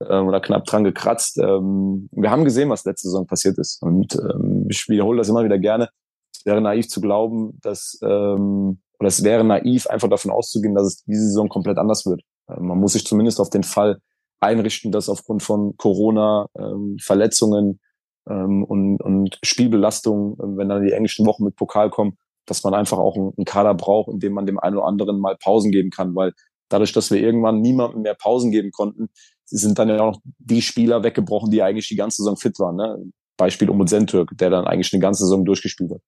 ähm, 0.00 0.28
oder 0.28 0.40
knapp 0.40 0.64
dran 0.64 0.84
gekratzt. 0.84 1.36
Ähm, 1.36 2.08
wir 2.10 2.30
haben 2.30 2.44
gesehen, 2.44 2.70
was 2.70 2.86
letzte 2.86 3.08
Saison 3.08 3.26
passiert 3.26 3.58
ist. 3.58 3.82
Und 3.82 4.14
ähm, 4.14 4.66
ich 4.70 4.88
wiederhole 4.88 5.18
das 5.18 5.28
immer 5.28 5.44
wieder 5.44 5.58
gerne. 5.58 5.90
Es 6.34 6.46
wäre 6.46 6.62
naiv 6.62 6.88
zu 6.88 7.02
glauben, 7.02 7.58
dass 7.60 7.98
ähm, 8.02 8.80
oder 8.98 9.08
es 9.08 9.22
wäre 9.22 9.44
naiv, 9.44 9.88
einfach 9.88 10.08
davon 10.08 10.30
auszugehen, 10.30 10.74
dass 10.74 10.86
es 10.86 11.04
diese 11.04 11.26
Saison 11.26 11.50
komplett 11.50 11.76
anders 11.76 12.06
wird. 12.06 12.22
Ähm, 12.48 12.66
man 12.66 12.80
muss 12.80 12.94
sich 12.94 13.06
zumindest 13.06 13.40
auf 13.40 13.50
den 13.50 13.62
Fall 13.62 14.00
einrichten, 14.44 14.92
dass 14.92 15.08
aufgrund 15.08 15.42
von 15.42 15.76
Corona, 15.76 16.46
ähm, 16.56 16.96
Verletzungen 17.00 17.80
ähm, 18.28 18.64
und, 18.64 19.00
und 19.02 19.38
Spielbelastung, 19.42 20.34
äh, 20.34 20.56
wenn 20.56 20.68
dann 20.68 20.84
die 20.84 20.92
englischen 20.92 21.26
Wochen 21.26 21.44
mit 21.44 21.56
Pokal 21.56 21.90
kommen, 21.90 22.16
dass 22.46 22.62
man 22.62 22.74
einfach 22.74 22.98
auch 22.98 23.16
einen, 23.16 23.44
Kader 23.44 23.74
braucht, 23.74 24.12
in 24.12 24.20
dem 24.20 24.32
man 24.32 24.46
dem 24.46 24.58
einen 24.58 24.76
oder 24.76 24.86
anderen 24.86 25.18
mal 25.18 25.36
Pausen 25.36 25.70
geben 25.70 25.90
kann, 25.90 26.14
weil 26.14 26.32
dadurch, 26.68 26.92
dass 26.92 27.10
wir 27.10 27.20
irgendwann 27.20 27.60
niemandem 27.60 28.02
mehr 28.02 28.14
Pausen 28.14 28.50
geben 28.50 28.70
konnten, 28.70 29.08
sind 29.46 29.78
dann 29.78 29.88
ja 29.88 30.00
auch 30.00 30.18
die 30.38 30.62
Spieler 30.62 31.02
weggebrochen, 31.02 31.50
die 31.50 31.62
eigentlich 31.62 31.88
die 31.88 31.96
ganze 31.96 32.22
Saison 32.22 32.36
fit 32.36 32.58
waren. 32.58 32.76
Ne? 32.76 32.98
Beispiel 33.36 33.68
Umut 33.70 33.88
Sentürk, 33.88 34.30
der 34.36 34.50
dann 34.50 34.66
eigentlich 34.66 34.92
eine 34.92 35.00
ganze 35.00 35.24
Saison 35.24 35.44
durchgespielt 35.44 35.90
hat. 35.92 36.00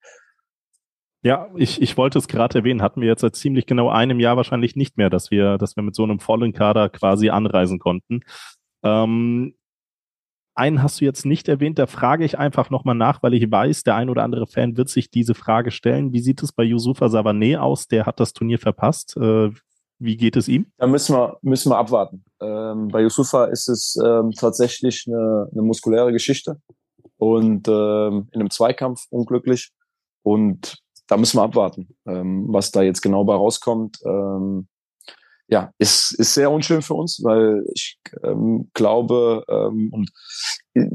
Ja, 1.26 1.48
ich, 1.56 1.82
ich 1.82 1.96
wollte 1.96 2.20
es 2.20 2.28
gerade 2.28 2.60
erwähnen, 2.60 2.82
hatten 2.82 3.00
wir 3.00 3.08
jetzt 3.08 3.22
seit 3.22 3.34
ziemlich 3.34 3.66
genau 3.66 3.88
einem 3.88 4.20
Jahr 4.20 4.36
wahrscheinlich 4.36 4.76
nicht 4.76 4.96
mehr, 4.96 5.10
dass 5.10 5.32
wir, 5.32 5.58
dass 5.58 5.74
wir 5.74 5.82
mit 5.82 5.96
so 5.96 6.04
einem 6.04 6.20
vollen 6.20 6.52
Kader 6.52 6.88
quasi 6.88 7.30
anreisen 7.30 7.80
konnten. 7.80 8.20
Ähm, 8.84 9.56
einen 10.54 10.84
hast 10.84 11.00
du 11.00 11.04
jetzt 11.04 11.26
nicht 11.26 11.48
erwähnt, 11.48 11.80
da 11.80 11.88
frage 11.88 12.24
ich 12.24 12.38
einfach 12.38 12.70
nochmal 12.70 12.94
nach, 12.94 13.24
weil 13.24 13.34
ich 13.34 13.50
weiß, 13.50 13.82
der 13.82 13.96
ein 13.96 14.08
oder 14.08 14.22
andere 14.22 14.46
Fan 14.46 14.76
wird 14.76 14.88
sich 14.88 15.10
diese 15.10 15.34
Frage 15.34 15.72
stellen. 15.72 16.12
Wie 16.12 16.20
sieht 16.20 16.44
es 16.44 16.52
bei 16.52 16.62
Yusufa 16.62 17.06
Savané 17.06 17.58
aus? 17.58 17.88
Der 17.88 18.06
hat 18.06 18.20
das 18.20 18.32
Turnier 18.32 18.60
verpasst. 18.60 19.16
Äh, 19.16 19.50
wie 19.98 20.16
geht 20.16 20.36
es 20.36 20.46
ihm? 20.46 20.66
Da 20.76 20.86
müssen 20.86 21.16
wir, 21.16 21.38
müssen 21.42 21.72
wir 21.72 21.78
abwarten. 21.78 22.24
Ähm, 22.40 22.86
bei 22.86 23.02
Yusufa 23.02 23.46
ist 23.46 23.68
es 23.68 23.98
ähm, 24.00 24.30
tatsächlich 24.30 25.06
eine, 25.08 25.48
eine 25.50 25.62
muskuläre 25.62 26.12
Geschichte 26.12 26.60
und 27.16 27.66
ähm, 27.66 28.28
in 28.30 28.40
einem 28.42 28.50
Zweikampf 28.50 29.06
unglücklich. 29.10 29.72
Und 30.22 30.85
da 31.08 31.16
müssen 31.16 31.38
wir 31.38 31.42
abwarten, 31.42 31.96
ähm, 32.06 32.46
was 32.48 32.70
da 32.70 32.82
jetzt 32.82 33.02
genau 33.02 33.24
bei 33.24 33.34
rauskommt. 33.34 33.98
Ähm, 34.04 34.68
ja, 35.48 35.72
ist, 35.78 36.12
ist 36.18 36.34
sehr 36.34 36.50
unschön 36.50 36.82
für 36.82 36.94
uns, 36.94 37.20
weil 37.22 37.64
ich 37.72 37.98
ähm, 38.24 38.68
glaube, 38.74 39.44
ähm, 39.48 39.90
und 39.92 40.10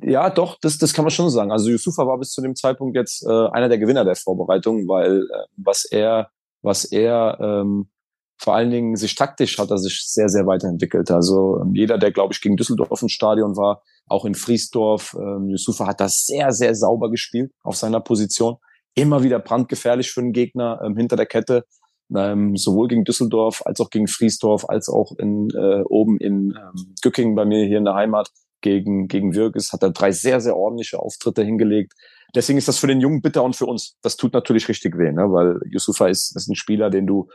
ja, 0.03 0.29
doch, 0.29 0.57
das, 0.61 0.77
das 0.77 0.93
kann 0.93 1.05
man 1.05 1.11
schon 1.11 1.29
sagen. 1.29 1.51
Also 1.51 1.69
Yusufa 1.69 2.05
war 2.05 2.17
bis 2.19 2.31
zu 2.31 2.41
dem 2.41 2.55
Zeitpunkt 2.55 2.97
jetzt 2.97 3.25
äh, 3.25 3.47
einer 3.51 3.69
der 3.69 3.77
Gewinner 3.77 4.03
der 4.03 4.15
Vorbereitung, 4.15 4.87
weil 4.87 5.21
äh, 5.21 5.45
was 5.55 5.85
er, 5.85 6.31
was 6.61 6.83
er 6.83 7.37
ähm, 7.41 7.89
vor 8.37 8.55
allen 8.55 8.71
Dingen 8.71 8.95
sich 8.95 9.15
taktisch 9.15 9.59
hat 9.59 9.69
er 9.69 9.77
sich 9.77 10.03
sehr, 10.07 10.27
sehr 10.27 10.47
weiterentwickelt. 10.47 11.11
Also 11.11 11.59
ähm, 11.61 11.73
jeder, 11.73 11.97
der, 11.97 12.11
glaube 12.11 12.33
ich, 12.33 12.41
gegen 12.41 12.57
Düsseldorf 12.57 13.01
im 13.01 13.07
Stadion 13.07 13.55
war, 13.55 13.83
auch 14.07 14.25
in 14.25 14.35
Friesdorf, 14.35 15.15
ähm, 15.17 15.47
Yusufa 15.47 15.87
hat 15.87 16.01
das 16.01 16.25
sehr, 16.25 16.51
sehr 16.51 16.75
sauber 16.75 17.09
gespielt 17.09 17.51
auf 17.63 17.77
seiner 17.77 18.01
Position 18.01 18.57
immer 18.95 19.23
wieder 19.23 19.39
brandgefährlich 19.39 20.11
für 20.11 20.21
den 20.21 20.33
Gegner 20.33 20.81
ähm, 20.83 20.97
hinter 20.97 21.15
der 21.15 21.25
Kette. 21.25 21.65
Ähm, 22.13 22.57
sowohl 22.57 22.89
gegen 22.89 23.05
Düsseldorf 23.05 23.61
als 23.65 23.79
auch 23.79 23.89
gegen 23.89 24.07
Friesdorf, 24.07 24.65
als 24.67 24.89
auch 24.89 25.13
in, 25.17 25.49
äh, 25.51 25.81
oben 25.85 26.17
in 26.17 26.53
ähm, 26.57 26.93
Gückingen 27.01 27.35
bei 27.35 27.45
mir 27.45 27.65
hier 27.65 27.77
in 27.77 27.85
der 27.85 27.93
Heimat 27.93 28.29
gegen, 28.61 29.07
gegen 29.07 29.33
Wirges 29.33 29.73
hat 29.73 29.83
er 29.83 29.91
drei 29.91 30.11
sehr, 30.11 30.39
sehr 30.39 30.55
ordentliche 30.55 30.99
Auftritte 30.99 31.43
hingelegt. 31.43 31.93
Deswegen 32.35 32.57
ist 32.57 32.67
das 32.67 32.79
für 32.79 32.87
den 32.87 33.01
Jungen 33.01 33.21
bitter 33.21 33.43
und 33.43 33.55
für 33.55 33.65
uns. 33.65 33.97
Das 34.01 34.15
tut 34.15 34.33
natürlich 34.33 34.69
richtig 34.69 34.97
weh, 34.97 35.11
ne? 35.11 35.31
weil 35.31 35.59
Yusufa 35.69 36.07
ist, 36.07 36.35
ist 36.35 36.47
ein 36.47 36.55
Spieler, 36.55 36.89
den 36.89 37.07
du 37.07 37.27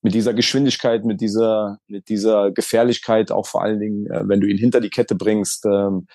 mit 0.00 0.14
dieser 0.14 0.32
Geschwindigkeit, 0.32 1.04
mit 1.04 1.20
dieser, 1.20 1.78
mit 1.86 2.08
dieser 2.08 2.52
Gefährlichkeit, 2.52 3.32
auch 3.32 3.46
vor 3.46 3.62
allen 3.62 3.80
Dingen, 3.80 4.06
äh, 4.06 4.22
wenn 4.26 4.40
du 4.40 4.46
ihn 4.46 4.58
hinter 4.58 4.80
die 4.80 4.90
Kette 4.90 5.14
bringst, 5.14 5.66
ähm, 5.66 6.06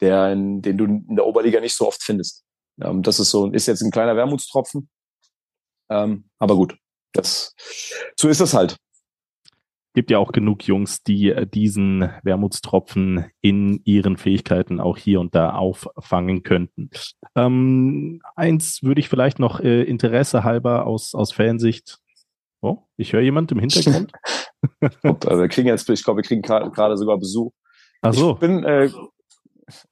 der, 0.00 0.34
den 0.34 0.76
du 0.76 0.84
in 0.84 1.16
der 1.16 1.26
Oberliga 1.26 1.60
nicht 1.60 1.76
so 1.76 1.86
oft 1.86 2.02
findest. 2.02 2.44
Ähm, 2.82 3.02
das 3.02 3.20
ist 3.20 3.30
so, 3.30 3.50
ist 3.50 3.66
jetzt 3.66 3.82
ein 3.82 3.90
kleiner 3.90 4.16
Wermutstropfen. 4.16 4.88
Ähm, 5.90 6.30
aber 6.38 6.56
gut, 6.56 6.76
das, 7.12 7.54
so 8.18 8.28
ist 8.28 8.40
es 8.40 8.54
halt 8.54 8.76
gibt 9.94 10.10
ja 10.10 10.18
auch 10.18 10.32
genug 10.32 10.66
Jungs, 10.66 11.02
die 11.02 11.30
äh, 11.30 11.46
diesen 11.46 12.10
Wermutstropfen 12.22 13.26
in 13.40 13.80
ihren 13.84 14.16
Fähigkeiten 14.16 14.80
auch 14.80 14.96
hier 14.96 15.20
und 15.20 15.34
da 15.34 15.54
auffangen 15.54 16.42
könnten. 16.42 16.90
Ähm, 17.34 18.20
eins 18.36 18.82
würde 18.82 19.00
ich 19.00 19.08
vielleicht 19.08 19.38
noch 19.38 19.60
äh, 19.60 19.82
Interesse 19.82 20.44
halber 20.44 20.86
aus, 20.86 21.14
aus 21.14 21.32
Fansicht. 21.32 21.98
Oh, 22.60 22.78
ich 22.96 23.12
höre 23.12 23.22
jemand 23.22 23.50
im 23.52 23.58
Hintergrund. 23.58 24.12
wir 25.02 25.48
kriegen 25.48 25.68
jetzt, 25.68 25.88
ich 25.88 26.04
glaube, 26.04 26.18
wir 26.18 26.24
kriegen 26.24 26.42
gerade 26.42 26.96
sogar 26.96 27.18
Besuch. 27.18 27.52
Ach 28.02 28.12
so. 28.12 28.32
Ich 28.34 28.38
bin, 28.38 28.64
äh, 28.64 28.90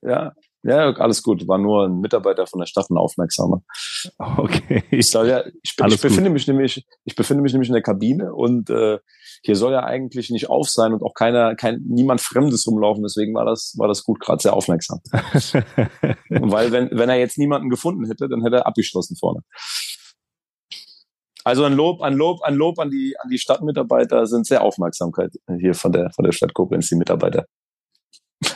ja, 0.02 0.32
ja, 0.62 0.92
alles 0.94 1.22
gut. 1.22 1.46
War 1.46 1.58
nur 1.58 1.86
ein 1.86 2.00
Mitarbeiter 2.00 2.46
von 2.46 2.60
der 2.60 2.66
Stadt, 2.66 2.90
ein 2.90 2.96
Aufmerksamer. 2.96 3.62
Okay. 4.36 4.84
Ich, 4.90 5.10
soll 5.10 5.28
ja, 5.28 5.44
ich, 5.62 5.74
ich 5.76 6.00
befinde 6.00 6.30
mich 6.30 6.46
nämlich, 6.46 6.84
ich 7.04 7.16
befinde 7.16 7.42
mich 7.42 7.52
nämlich 7.52 7.68
in 7.68 7.74
der 7.74 7.82
Kabine 7.82 8.32
und 8.32 8.70
äh, 8.70 8.98
hier 9.42 9.56
soll 9.56 9.72
ja 9.72 9.84
eigentlich 9.84 10.30
nicht 10.30 10.48
auf 10.48 10.68
sein 10.68 10.92
und 10.92 11.02
auch 11.02 11.14
keiner, 11.14 11.54
kein, 11.56 11.82
niemand 11.88 12.20
Fremdes 12.20 12.66
rumlaufen. 12.66 13.02
Deswegen 13.02 13.34
war 13.34 13.44
das, 13.44 13.74
war 13.76 13.88
das 13.88 14.04
gut, 14.04 14.20
gerade 14.20 14.40
sehr 14.40 14.54
aufmerksam. 14.54 15.00
Weil 16.28 16.72
wenn, 16.72 16.90
wenn 16.92 17.08
er 17.08 17.16
jetzt 17.16 17.38
niemanden 17.38 17.70
gefunden 17.70 18.06
hätte, 18.06 18.28
dann 18.28 18.42
hätte 18.42 18.56
er 18.56 18.66
abgeschlossen 18.66 19.16
vorne. 19.16 19.42
Also 21.44 21.64
ein 21.64 21.74
Lob, 21.74 22.02
ein 22.02 22.14
Lob, 22.14 22.42
ein 22.42 22.54
Lob 22.54 22.78
an 22.78 22.90
die, 22.90 23.16
an 23.18 23.30
die 23.30 23.38
Stadtmitarbeiter 23.38 24.26
sind 24.26 24.46
sehr 24.46 24.62
Aufmerksamkeit 24.62 25.32
hier 25.58 25.74
von 25.74 25.92
der, 25.92 26.10
von 26.10 26.24
der 26.24 26.32
Stadt 26.32 26.54
Koblenz, 26.54 26.88
die 26.88 26.96
Mitarbeiter. 26.96 27.46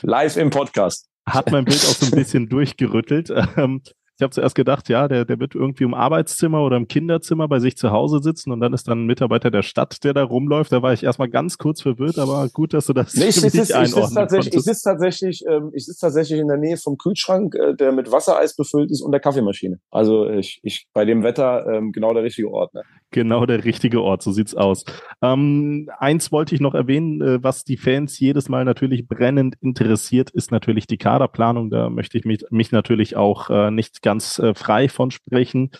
Live 0.03 0.37
im 0.37 0.51
Podcast. 0.51 1.09
Hat 1.27 1.51
mein 1.51 1.65
Bild 1.65 1.79
auch 1.79 1.95
so 1.95 2.07
ein 2.07 2.13
bisschen 2.13 2.49
durchgerüttelt. 2.49 3.33
Ähm, 3.57 3.83
ich 4.23 4.23
habe 4.23 4.31
zuerst 4.31 4.55
gedacht, 4.55 4.89
ja, 4.89 5.09
der, 5.09 5.25
der 5.25 5.41
wird 5.41 5.55
irgendwie 5.55 5.85
im 5.85 5.95
Arbeitszimmer 5.95 6.63
oder 6.63 6.77
im 6.77 6.87
Kinderzimmer 6.87 7.49
bei 7.49 7.61
sich 7.61 7.77
zu 7.77 7.91
Hause 7.91 8.21
sitzen 8.21 8.53
und 8.53 8.61
dann 8.61 8.73
ist 8.73 8.87
dann 8.87 9.03
ein 9.03 9.07
Mitarbeiter 9.07 9.51
der 9.51 9.63
Stadt, 9.63 10.05
der 10.05 10.13
da 10.13 10.23
rumläuft. 10.23 10.71
Da 10.71 10.83
war 10.83 10.93
ich 10.93 11.03
erstmal 11.03 11.29
ganz 11.29 11.59
kurz 11.59 11.83
verwirrt, 11.83 12.19
aber 12.19 12.49
gut, 12.51 12.73
dass 12.75 12.87
du 12.87 12.93
das 12.93 13.15
nee, 13.15 13.27
ich 13.27 13.37
sitze, 13.37 13.63
ich 13.63 13.67
sitze 13.67 14.15
tatsächlich, 14.15 14.55
ich 14.55 14.63
sitze 14.63 14.83
tatsächlich, 14.85 15.45
ähm, 15.49 15.73
ich 15.75 15.87
sitze 15.87 16.01
tatsächlich 16.03 16.39
in 16.39 16.49
der 16.49 16.59
Nähe 16.59 16.77
vom 16.77 16.99
Kühlschrank, 16.99 17.55
äh, 17.55 17.75
der 17.75 17.91
mit 17.93 18.13
Wassereis 18.13 18.55
befüllt 18.55 18.91
ist 18.91 19.01
und 19.01 19.13
der 19.13 19.21
Kaffeemaschine. 19.21 19.81
Also 19.91 20.29
ich, 20.29 20.61
ich 20.63 20.87
bei 20.93 21.05
dem 21.05 21.25
Wetter 21.25 21.67
ähm, 21.67 21.91
genau 21.91 22.13
der 22.13 22.23
richtige 22.23 22.51
Ort. 22.51 22.75
Ne? 22.75 22.83
Genau 23.13 23.45
der 23.47 23.65
richtige 23.65 24.03
Ort, 24.03 24.23
so 24.23 24.33
sieht's 24.33 24.55
aus. 24.55 24.85
Ähm, 25.21 25.89
eins 25.99 26.33
wollte 26.33 26.55
ich 26.55 26.61
noch 26.61 26.75
erwähnen, 26.75 27.21
äh, 27.21 27.43
was 27.43 27.63
die 27.63 27.77
Fans 27.77 28.19
jedes 28.19 28.49
Mal 28.49 28.65
natürlich 28.65 29.07
brennend 29.07 29.57
interessiert, 29.61 30.31
ist 30.31 30.51
natürlich 30.51 30.87
die 30.87 30.97
Kaderplanung. 30.97 31.71
Da 31.71 31.91
möchte 31.91 32.19
ich 32.19 32.25
mich, 32.25 32.45
mich 32.51 32.73
natürlich 32.73 33.15
auch 33.15 33.51
äh, 33.51 33.71
nicht 33.71 34.03
ganz 34.03 34.39
äh, 34.39 34.55
frei 34.55 34.89
von 34.89 35.11
sprechen. 35.11 35.71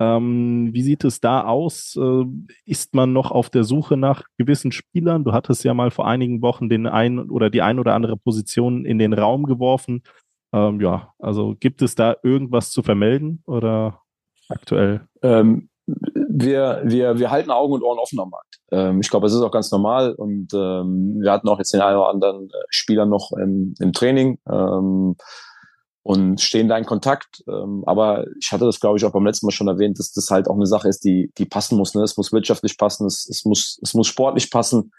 Ähm, 0.00 0.70
wie 0.72 0.82
sieht 0.82 1.04
es 1.04 1.20
da 1.20 1.44
aus? 1.44 1.96
Äh, 1.96 2.24
ist 2.64 2.94
man 2.94 3.12
noch 3.12 3.30
auf 3.30 3.48
der 3.48 3.62
Suche 3.62 3.96
nach 3.96 4.24
gewissen 4.36 4.72
Spielern? 4.72 5.22
Du 5.22 5.32
hattest 5.32 5.62
ja 5.62 5.74
mal 5.74 5.92
vor 5.92 6.08
einigen 6.08 6.42
Wochen 6.42 6.68
den 6.68 6.88
einen 6.88 7.30
oder 7.30 7.48
die 7.48 7.62
ein 7.62 7.78
oder 7.78 7.94
andere 7.94 8.16
Position 8.16 8.84
in 8.84 8.98
den 8.98 9.12
Raum 9.12 9.44
geworfen. 9.44 10.02
Ähm, 10.52 10.80
ja, 10.80 11.12
also 11.20 11.54
gibt 11.58 11.80
es 11.82 11.94
da 11.94 12.16
irgendwas 12.24 12.70
zu 12.70 12.82
vermelden 12.82 13.42
oder 13.46 14.00
aktuell? 14.48 15.06
Wir, 16.34 16.80
wir, 16.84 17.18
wir 17.18 17.30
halten 17.30 17.50
Augen 17.50 17.74
und 17.74 17.82
Ohren 17.82 17.98
offen 17.98 18.18
am 18.18 18.30
Markt. 18.30 18.58
Ähm, 18.70 19.00
ich 19.00 19.10
glaube, 19.10 19.26
es 19.26 19.34
ist 19.34 19.42
auch 19.42 19.50
ganz 19.50 19.70
normal 19.70 20.14
und 20.14 20.48
ähm, 20.54 21.18
wir 21.20 21.30
hatten 21.30 21.48
auch 21.48 21.58
jetzt 21.58 21.74
den 21.74 21.82
einen 21.82 21.98
oder 21.98 22.08
anderen 22.08 22.48
äh, 22.48 22.64
Spieler 22.70 23.04
noch 23.06 23.32
im, 23.32 23.74
im 23.80 23.92
Training. 23.92 24.38
Ähm, 24.50 25.16
und 26.04 26.40
stehen 26.40 26.68
da 26.68 26.76
in 26.76 26.84
Kontakt. 26.84 27.44
Ähm, 27.48 27.84
aber 27.86 28.26
ich 28.40 28.50
hatte 28.50 28.64
das, 28.64 28.80
glaube 28.80 28.98
ich, 28.98 29.04
auch 29.04 29.12
beim 29.12 29.24
letzten 29.24 29.46
Mal 29.46 29.52
schon 29.52 29.68
erwähnt, 29.68 29.98
dass 29.98 30.12
das 30.12 30.30
halt 30.30 30.48
auch 30.48 30.56
eine 30.56 30.66
Sache 30.66 30.88
ist, 30.88 31.04
die, 31.04 31.30
die 31.38 31.44
passen 31.44 31.78
muss. 31.78 31.94
Ne? 31.94 32.02
Es 32.02 32.16
muss 32.16 32.32
wirtschaftlich 32.32 32.76
passen, 32.76 33.06
es, 33.06 33.28
es, 33.28 33.44
muss, 33.44 33.78
es 33.82 33.94
muss 33.94 34.08
sportlich 34.08 34.50
passen. 34.50 34.90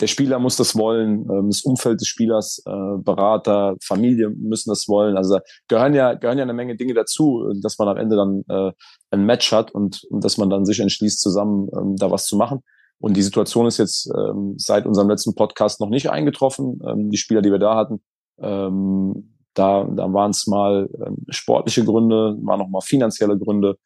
Der 0.00 0.06
Spieler 0.06 0.38
muss 0.38 0.56
das 0.56 0.76
wollen, 0.76 1.28
ähm, 1.30 1.48
das 1.50 1.62
Umfeld 1.62 2.00
des 2.00 2.08
Spielers, 2.08 2.62
äh, 2.66 2.98
Berater, 2.98 3.76
Familie 3.82 4.30
müssen 4.30 4.70
das 4.70 4.88
wollen. 4.88 5.16
Also 5.16 5.38
gehören 5.68 5.94
ja, 5.94 6.14
gehören 6.14 6.38
ja 6.38 6.44
eine 6.44 6.52
Menge 6.54 6.76
Dinge 6.76 6.94
dazu, 6.94 7.52
dass 7.62 7.78
man 7.78 7.88
am 7.88 7.96
Ende 7.96 8.16
dann 8.16 8.44
äh, 8.48 8.72
ein 9.10 9.24
Match 9.24 9.52
hat 9.52 9.70
und, 9.72 10.04
und 10.10 10.24
dass 10.24 10.38
man 10.38 10.50
dann 10.50 10.64
sich 10.64 10.80
entschließt, 10.80 11.20
zusammen 11.20 11.68
ähm, 11.76 11.96
da 11.96 12.10
was 12.10 12.26
zu 12.26 12.36
machen. 12.36 12.60
Und 13.00 13.16
die 13.16 13.22
Situation 13.22 13.66
ist 13.66 13.78
jetzt 13.78 14.10
ähm, 14.16 14.54
seit 14.56 14.86
unserem 14.86 15.08
letzten 15.08 15.34
Podcast 15.34 15.80
noch 15.80 15.88
nicht 15.88 16.10
eingetroffen. 16.10 16.80
Ähm, 16.86 17.10
die 17.10 17.16
Spieler, 17.16 17.42
die 17.42 17.50
wir 17.50 17.58
da 17.58 17.76
hatten, 17.76 18.00
ähm, 18.40 19.34
da, 19.54 19.84
da 19.84 20.12
waren 20.12 20.30
es 20.30 20.46
mal 20.46 20.88
ähm, 21.04 21.16
sportliche 21.30 21.84
Gründe, 21.84 22.36
waren 22.42 22.60
noch 22.60 22.68
mal 22.68 22.80
finanzielle 22.80 23.38
Gründe, 23.38 23.76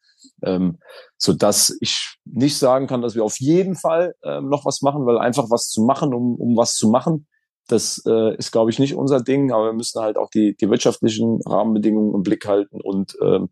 ähm, 0.43 0.79
so 1.17 1.33
dass 1.33 1.75
ich 1.81 2.17
nicht 2.25 2.57
sagen 2.57 2.87
kann, 2.87 3.01
dass 3.01 3.15
wir 3.15 3.23
auf 3.23 3.39
jeden 3.39 3.75
Fall 3.75 4.15
ähm, 4.23 4.49
noch 4.49 4.65
was 4.65 4.81
machen, 4.81 5.05
weil 5.05 5.17
einfach 5.17 5.49
was 5.49 5.69
zu 5.69 5.83
machen, 5.83 6.13
um, 6.13 6.35
um 6.35 6.57
was 6.57 6.75
zu 6.75 6.89
machen, 6.89 7.27
das 7.67 8.01
äh, 8.05 8.35
ist, 8.35 8.51
glaube 8.51 8.71
ich, 8.71 8.79
nicht 8.79 8.95
unser 8.95 9.21
Ding, 9.21 9.51
aber 9.51 9.65
wir 9.65 9.73
müssen 9.73 10.01
halt 10.01 10.17
auch 10.17 10.29
die, 10.29 10.55
die 10.55 10.69
wirtschaftlichen 10.69 11.39
Rahmenbedingungen 11.45 12.13
im 12.13 12.23
Blick 12.23 12.45
halten 12.45 12.81
und 12.81 13.15
ähm, 13.21 13.49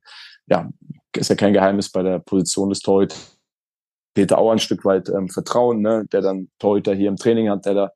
ja, 0.47 0.69
ist 1.15 1.29
ja 1.29 1.35
kein 1.35 1.53
Geheimnis 1.53 1.89
bei 1.89 2.03
der 2.03 2.19
Position 2.19 2.69
des 2.69 2.79
Torhüter. 2.79 3.15
Peter 4.13 4.37
auch 4.37 4.51
ein 4.51 4.59
Stück 4.59 4.83
weit 4.83 5.07
ähm, 5.07 5.29
Vertrauen, 5.29 5.81
ne, 5.81 6.05
der 6.11 6.21
dann 6.21 6.49
Torhüter 6.59 6.93
hier 6.93 7.07
im 7.07 7.15
Training 7.15 7.49
hat, 7.49 7.65
der 7.65 7.73
da 7.73 7.91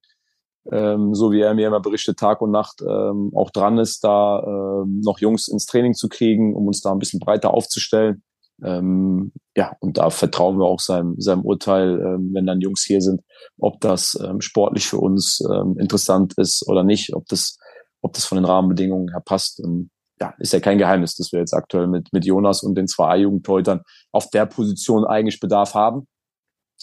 ähm, 0.71 1.13
so 1.13 1.31
wie 1.31 1.41
er 1.41 1.53
mir 1.53 1.67
immer 1.67 1.79
berichtet, 1.79 2.17
Tag 2.17 2.41
und 2.41 2.51
Nacht 2.51 2.81
ähm, 2.81 3.31
auch 3.35 3.51
dran 3.51 3.77
ist, 3.77 4.03
da 4.03 4.41
ähm, 4.83 5.01
noch 5.03 5.19
Jungs 5.19 5.47
ins 5.47 5.65
Training 5.65 5.93
zu 5.93 6.09
kriegen, 6.09 6.55
um 6.55 6.67
uns 6.67 6.81
da 6.81 6.91
ein 6.91 6.99
bisschen 6.99 7.19
breiter 7.19 7.53
aufzustellen. 7.53 8.23
Ähm, 8.63 9.31
ja, 9.55 9.75
und 9.79 9.97
da 9.97 10.09
vertrauen 10.09 10.57
wir 10.57 10.65
auch 10.65 10.79
seinem, 10.79 11.19
seinem 11.19 11.41
Urteil, 11.41 11.99
ähm, 11.99 12.31
wenn 12.33 12.45
dann 12.45 12.61
Jungs 12.61 12.83
hier 12.83 13.01
sind, 13.01 13.21
ob 13.57 13.81
das 13.81 14.17
ähm, 14.23 14.41
sportlich 14.41 14.87
für 14.87 14.97
uns 14.97 15.41
ähm, 15.51 15.77
interessant 15.79 16.33
ist 16.37 16.67
oder 16.67 16.83
nicht, 16.83 17.13
ob 17.13 17.25
das, 17.27 17.57
ob 18.01 18.13
das 18.13 18.25
von 18.25 18.37
den 18.37 18.45
Rahmenbedingungen 18.45 19.09
her 19.09 19.21
passt. 19.23 19.59
Und 19.59 19.89
ja, 20.19 20.33
ist 20.39 20.53
ja 20.53 20.59
kein 20.59 20.77
Geheimnis, 20.77 21.15
dass 21.15 21.31
wir 21.31 21.39
jetzt 21.39 21.53
aktuell 21.53 21.87
mit, 21.87 22.13
mit 22.13 22.25
Jonas 22.25 22.63
und 22.63 22.75
den 22.75 22.87
zwei 22.87 23.09
A-Jugendteutern 23.09 23.81
auf 24.11 24.29
der 24.29 24.45
Position 24.45 25.05
eigentlich 25.05 25.39
Bedarf 25.39 25.73
haben. 25.73 26.07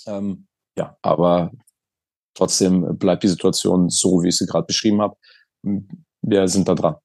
Ähm, 0.07 0.47
ja, 0.77 0.97
aber 1.03 1.51
Trotzdem 2.35 2.99
bleibt 2.99 3.23
die 3.23 3.29
Situation 3.29 3.91
so, 3.91 4.23
wie 4.23 4.29
ich 4.29 4.39
sie 4.39 4.47
gerade 4.47 4.67
beschrieben 4.67 5.03
habe. 5.03 5.17
Wir 6.23 6.49
sind 6.49 6.69
da 6.69 6.75
dran. 6.75 6.97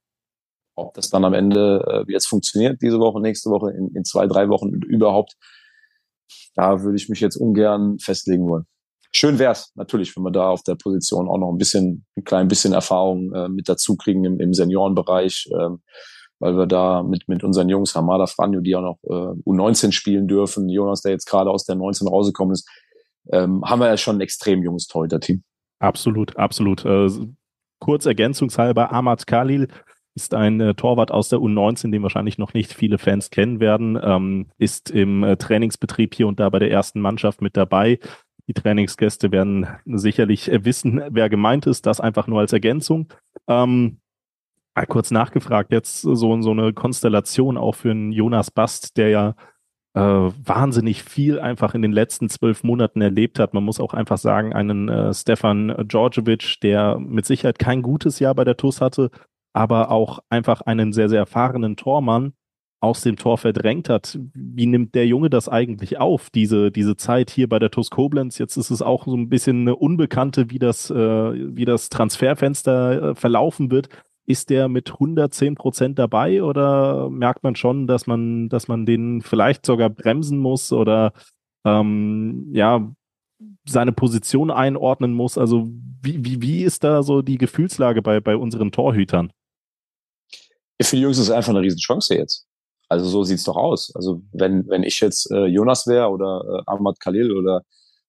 Ob 0.78 0.94
das 0.94 1.10
dann 1.10 1.26
am 1.26 1.34
Ende 1.34 1.84
äh, 2.08 2.12
jetzt 2.12 2.28
funktioniert, 2.28 2.82
diese 2.82 3.00
Woche, 3.00 3.20
nächste 3.20 3.50
Woche, 3.50 3.72
in, 3.72 3.90
in 3.96 4.06
zwei, 4.06 4.28
drei 4.28 4.48
Wochen 4.48 4.70
überhaupt, 4.70 5.34
da 6.54 6.84
würde 6.84 6.98
ich 6.98 7.10
mich 7.10 7.20
jetzt 7.20 7.36
ungern 7.36 7.98
festlegen 8.00 8.48
wollen. 8.48 8.66
Schön 9.12 9.40
wär's 9.40 9.72
natürlich, 9.74 10.16
wenn 10.16 10.24
wir 10.24 10.32
da 10.32 10.50
auf 10.50 10.62
der 10.62 10.76
Position 10.76 11.28
auch 11.28 11.40
noch 11.40 11.52
ein 11.52 11.58
bisschen, 11.58 12.06
ein 12.16 12.24
klein 12.24 12.48
bisschen 12.48 12.74
Erfahrung 12.74 13.34
äh, 13.34 13.50
mit 13.50 13.68
dazu 13.68 13.96
kriegen 13.96 14.24
im, 14.24 14.40
im 14.40 14.54
Seniorenbereich, 14.54 15.50
ähm, 15.52 15.82
weil 16.38 16.56
wir 16.56 16.68
da 16.68 17.02
mit, 17.02 17.28
mit 17.28 17.44
unseren 17.44 17.70
Jungs, 17.70 17.96
Hamada 17.96 18.28
Franjo, 18.28 18.62
die 18.62 18.76
auch 18.76 18.82
noch 18.82 19.00
äh, 19.04 19.50
U19 19.50 19.92
spielen 19.94 20.28
dürfen, 20.28 20.70
Jonas, 20.70 21.02
der 21.02 21.12
jetzt 21.12 21.26
gerade 21.26 21.50
aus 21.50 21.66
der 21.66 21.76
19 21.76 22.08
rausgekommen 22.08 22.54
ist, 22.54 22.70
ähm, 23.32 23.64
haben 23.66 23.80
wir 23.80 23.88
ja 23.88 23.98
schon 23.98 24.18
ein 24.18 24.22
extrem 24.22 24.62
junges 24.62 24.86
Torhüter-Team. 24.86 25.44
Absolut, 25.80 26.38
absolut. 26.38 26.86
Äh, 26.86 27.10
kurz 27.80 28.06
ergänzungshalber, 28.06 28.92
Ahmad 28.92 29.26
Khalil 29.26 29.70
ist 30.18 30.34
ein 30.34 30.60
äh, 30.60 30.74
Torwart 30.74 31.12
aus 31.12 31.30
der 31.30 31.38
U19, 31.38 31.92
den 31.92 32.02
wahrscheinlich 32.02 32.40
noch 32.40 32.56
nicht 32.56 32.74
viele 32.74 32.98
Fans 32.98 33.30
kennen 33.30 33.60
werden, 33.60 34.00
ähm, 34.02 34.48
ist 34.58 34.90
im 34.90 35.24
äh, 35.24 35.38
Trainingsbetrieb 35.38 36.16
hier 36.16 36.28
und 36.28 36.40
da 36.40 36.50
bei 36.50 36.58
der 36.58 36.72
ersten 36.72 37.00
Mannschaft 37.00 37.40
mit 37.40 37.56
dabei. 37.56 38.00
Die 38.48 38.54
Trainingsgäste 38.54 39.32
werden 39.32 39.68
sicherlich 39.86 40.52
äh, 40.52 40.66
wissen, 40.66 41.04
wer 41.12 41.30
gemeint 41.30 41.68
ist, 41.68 41.86
das 41.86 42.02
einfach 42.02 42.26
nur 42.26 42.40
als 42.40 42.52
Ergänzung. 42.52 43.14
Ähm, 43.48 44.00
kurz 44.88 45.12
nachgefragt, 45.12 45.72
jetzt 45.72 46.02
so, 46.02 46.42
so 46.42 46.52
eine 46.52 46.74
Konstellation 46.74 47.56
auch 47.56 47.76
für 47.76 47.92
einen 47.92 48.12
Jonas 48.12 48.50
Bast, 48.50 48.98
der 48.98 49.10
ja 49.10 49.36
äh, 49.94 50.00
wahnsinnig 50.00 51.04
viel 51.04 51.40
einfach 51.40 51.76
in 51.76 51.84
den 51.84 51.92
letzten 51.92 52.28
zwölf 52.28 52.64
Monaten 52.64 53.02
erlebt 53.02 53.38
hat. 53.38 53.54
Man 53.54 53.64
muss 53.64 53.80
auch 53.80 53.94
einfach 53.94 54.18
sagen, 54.18 54.54
einen 54.54 54.90
äh, 54.90 55.14
Stefan 55.14 55.76
Djordjevic, 55.88 56.60
der 56.64 56.98
mit 56.98 57.28
Sicherheit 57.28 57.60
kein 57.60 57.84
gutes 57.84 58.18
Jahr 58.18 58.34
bei 58.34 58.46
der 58.46 58.58
TUS 58.58 58.82
hatte, 58.82 59.12
aber 59.54 59.92
auch 59.92 60.20
einfach 60.30 60.62
einen 60.62 60.94
sehr, 60.94 61.10
sehr 61.10 61.20
erfahrenen 61.20 61.76
Tormann 61.76 62.34
aus 62.80 63.02
dem 63.02 63.16
Tor 63.16 63.38
verdrängt 63.38 63.90
hat. 63.90 64.20
Wie 64.34 64.68
nimmt 64.68 64.94
der 64.94 65.08
Junge 65.08 65.30
das 65.30 65.50
eigentlich 65.50 65.98
auf, 66.00 66.30
diese, 66.30 66.72
diese 66.72 66.96
Zeit 66.96 67.32
hier 67.32 67.50
bei 67.50 67.60
der 67.60 67.72
TUS 67.72 67.90
Koblenz? 67.90 68.38
Jetzt 68.38 68.56
ist 68.58 68.70
es 68.70 68.82
auch 68.82 69.06
so 69.06 69.16
ein 69.16 69.30
bisschen 69.30 69.62
eine 69.62 69.76
Unbekannte, 69.76 70.52
wie 70.52 70.60
das, 70.60 70.92
äh, 70.92 70.96
wie 70.96 71.66
das 71.66 71.90
Transferfenster 71.90 73.12
äh, 73.12 73.16
verlaufen 73.16 73.72
wird. 73.72 73.90
Ist 74.28 74.50
der 74.50 74.68
mit 74.68 74.92
110 74.92 75.56
Prozent 75.56 75.98
dabei 75.98 76.44
oder 76.44 77.10
merkt 77.10 77.44
man 77.44 77.56
schon, 77.56 77.88
dass 77.88 78.06
man, 78.08 78.50
dass 78.50 78.68
man 78.68 78.86
den 78.86 79.22
vielleicht 79.22 79.66
sogar 79.66 79.90
bremsen 79.90 80.38
muss 80.38 80.72
oder 80.72 81.14
ähm, 81.66 82.50
ja, 82.52 82.92
seine 83.66 83.92
Position 83.92 84.52
einordnen 84.52 85.14
muss. 85.14 85.38
Also 85.38 85.68
wie, 86.02 86.24
wie, 86.24 86.42
wie 86.42 86.64
ist 86.64 86.84
da 86.84 87.04
so 87.04 87.22
die 87.22 87.38
Gefühlslage 87.38 88.02
bei, 88.02 88.20
bei 88.20 88.36
unseren 88.38 88.72
Torhütern? 88.72 89.32
Für 90.82 90.96
die 90.96 91.02
Jungs 91.02 91.18
ist 91.18 91.26
es 91.26 91.32
einfach 91.32 91.50
eine 91.50 91.62
Riesenchance 91.62 92.16
jetzt. 92.16 92.46
Also 92.90 93.06
so 93.06 93.24
sieht's 93.24 93.44
doch 93.44 93.58
aus. 93.58 93.92
Also 93.96 94.22
wenn, 94.32 94.68
wenn 94.70 94.84
ich 94.84 95.00
jetzt 95.00 95.30
äh, 95.32 95.46
Jonas 95.46 95.88
wäre 95.88 96.10
oder 96.10 96.42
äh, 96.48 96.62
Ahmad 96.68 97.00
Khalil 97.00 97.36
oder 97.36 97.64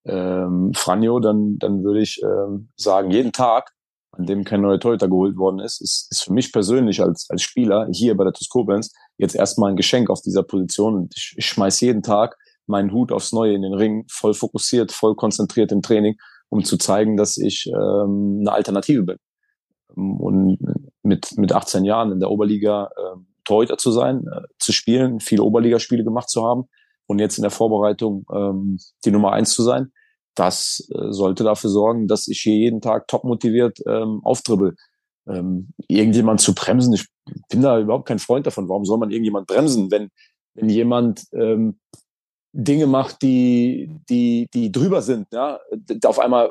ähm, 0.05 0.73
Franjo, 0.75 1.19
dann, 1.21 1.59
dann 1.59 1.83
würde 1.83 2.01
ich 2.01 2.21
ähm, 2.23 2.69
sagen, 2.77 3.11
jeden 3.11 3.33
Tag, 3.33 3.71
an 4.13 4.27
dem 4.27 4.45
kein 4.45 4.61
neuer 4.61 4.81
Torhüter 4.81 5.09
geholt 5.09 5.37
worden 5.37 5.59
ist, 5.59 5.81
ist, 5.81 6.09
ist 6.11 6.25
für 6.25 6.33
mich 6.33 6.53
persönlich 6.53 7.01
als, 7.03 7.27
als 7.29 7.43
Spieler 7.43 7.89
hier 7.93 8.17
bei 8.17 8.25
der 8.25 8.33
TuS 8.33 8.49
Koblenz 8.49 8.93
jetzt 9.17 9.35
erstmal 9.35 9.71
ein 9.71 9.77
Geschenk 9.77 10.11
auf 10.11 10.23
dieser 10.23 10.43
Position. 10.43 10.95
Und 10.95 11.15
ich, 11.17 11.35
ich 11.37 11.47
schmeiß 11.47 11.81
jeden 11.81 12.03
Tag 12.03 12.37
meinen 12.67 12.93
Hut 12.93 13.13
aufs 13.13 13.33
Neue 13.33 13.55
in 13.55 13.63
den 13.63 13.75
Ring, 13.75 14.05
voll 14.09 14.35
fokussiert, 14.35 14.93
voll 14.93 15.17
konzentriert 15.17 15.73
im 15.73 15.83
Training, 15.83 16.17
um 16.51 16.65
zu 16.65 16.77
zeigen, 16.77 17.17
dass 17.17 17.37
ich 17.37 17.67
ähm, 17.67 18.39
eine 18.41 18.53
Alternative 18.53 19.03
bin. 19.03 19.17
Und 19.95 20.59
mit, 21.03 21.37
mit 21.37 21.53
18 21.53 21.85
Jahren 21.85 22.13
in 22.13 22.21
der 22.21 22.31
Oberliga 22.31 22.91
äh, 22.97 23.19
Torhüter 23.45 23.79
zu 23.79 23.91
sein, 23.91 24.27
äh, 24.27 24.43
zu 24.59 24.73
spielen, 24.73 25.21
viele 25.21 25.43
Oberligaspiele 25.43 26.05
gemacht 26.05 26.29
zu 26.29 26.45
haben 26.45 26.69
und 27.07 27.19
jetzt 27.19 27.39
in 27.39 27.43
der 27.43 27.51
Vorbereitung 27.51 28.27
ähm, 28.33 28.79
die 29.05 29.11
Nummer 29.11 29.33
eins 29.33 29.53
zu 29.53 29.63
sein, 29.63 29.93
das 30.35 30.89
äh, 30.95 31.11
sollte 31.11 31.43
dafür 31.43 31.71
sorgen, 31.71 32.07
dass 32.07 32.29
ich 32.29 32.41
hier 32.41 32.55
jeden 32.55 32.81
Tag 32.81 33.09
top 33.09 33.25
motiviert 33.25 33.79
ähm, 33.87 34.21
auftribbel. 34.23 34.77
Ähm, 35.27 35.73
irgendjemand 35.89 36.41
zu 36.41 36.55
bremsen, 36.55 36.95
ich 36.95 37.07
bin 37.49 37.63
da 37.63 37.79
überhaupt 37.79 38.07
kein 38.07 38.19
Freund 38.19 38.47
davon. 38.47 38.69
Warum 38.69 38.85
soll 38.85 38.99
man 38.99 39.11
irgendjemand 39.11 39.47
bremsen, 39.47 39.91
wenn, 39.91 40.11
wenn 40.55 40.69
jemand 40.69 41.25
ähm, 41.33 41.79
Dinge 42.53 42.87
macht, 42.87 43.23
die, 43.23 43.91
die, 44.09 44.49
die 44.55 44.73
drüber 44.73 45.03
sind, 45.03 45.29
ja, 45.33 45.61
auf 46.05 46.19
einmal 46.19 46.51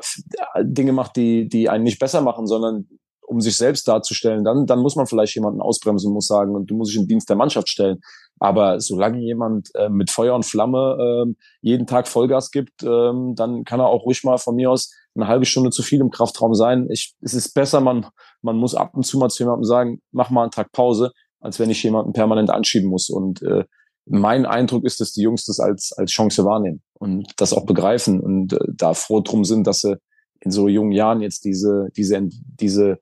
Dinge 0.62 0.92
macht, 0.92 1.16
die, 1.16 1.48
die 1.48 1.68
einen 1.68 1.84
nicht 1.84 1.98
besser 1.98 2.20
machen, 2.20 2.46
sondern 2.46 2.88
um 3.28 3.40
sich 3.40 3.56
selbst 3.56 3.86
darzustellen, 3.86 4.44
dann, 4.44 4.66
dann 4.66 4.80
muss 4.80 4.96
man 4.96 5.06
vielleicht 5.06 5.34
jemanden 5.34 5.60
ausbremsen, 5.60 6.12
muss 6.12 6.26
sagen, 6.26 6.54
und 6.54 6.70
du 6.70 6.74
musst 6.74 6.92
dich 6.92 7.00
in 7.00 7.06
Dienst 7.06 7.28
der 7.28 7.36
Mannschaft 7.36 7.68
stellen. 7.68 8.00
Aber 8.40 8.80
solange 8.80 9.20
jemand 9.20 9.68
äh, 9.74 9.88
mit 9.88 10.10
Feuer 10.10 10.34
und 10.34 10.46
Flamme 10.46 10.96
äh, 11.28 11.34
jeden 11.60 11.86
Tag 11.86 12.08
Vollgas 12.08 12.50
gibt, 12.50 12.82
äh, 12.82 13.12
dann 13.34 13.64
kann 13.64 13.80
er 13.80 13.88
auch 13.88 14.04
ruhig 14.04 14.24
mal 14.24 14.38
von 14.38 14.54
mir 14.54 14.70
aus 14.70 14.92
eine 15.14 15.28
halbe 15.28 15.44
Stunde 15.44 15.70
zu 15.70 15.82
viel 15.82 16.00
im 16.00 16.10
Kraftraum 16.10 16.54
sein. 16.54 16.88
Ich, 16.90 17.14
es 17.20 17.34
ist 17.34 17.52
besser, 17.52 17.80
man, 17.80 18.06
man 18.40 18.56
muss 18.56 18.74
ab 18.74 18.94
und 18.94 19.04
zu 19.04 19.18
mal 19.18 19.28
zu 19.28 19.42
jemandem 19.42 19.64
sagen, 19.64 20.00
mach 20.12 20.30
mal 20.30 20.42
einen 20.42 20.50
Tag 20.50 20.72
Pause, 20.72 21.12
als 21.40 21.58
wenn 21.58 21.70
ich 21.70 21.82
jemanden 21.82 22.12
permanent 22.12 22.50
anschieben 22.50 22.88
muss. 22.88 23.10
Und 23.10 23.42
äh, 23.42 23.64
mein 24.06 24.46
Eindruck 24.46 24.84
ist, 24.84 25.00
dass 25.00 25.12
die 25.12 25.22
Jungs 25.22 25.44
das 25.44 25.60
als, 25.60 25.92
als 25.92 26.10
Chance 26.12 26.44
wahrnehmen 26.44 26.82
und 26.94 27.32
das 27.36 27.52
auch 27.52 27.66
begreifen 27.66 28.20
und 28.20 28.52
äh, 28.52 28.58
da 28.72 28.94
froh 28.94 29.20
drum 29.20 29.44
sind, 29.44 29.66
dass 29.66 29.80
sie 29.80 29.96
in 30.40 30.50
so 30.50 30.68
jungen 30.68 30.92
Jahren 30.92 31.20
jetzt 31.20 31.44
diese, 31.44 31.88
diese, 31.96 32.28
diese 32.30 32.98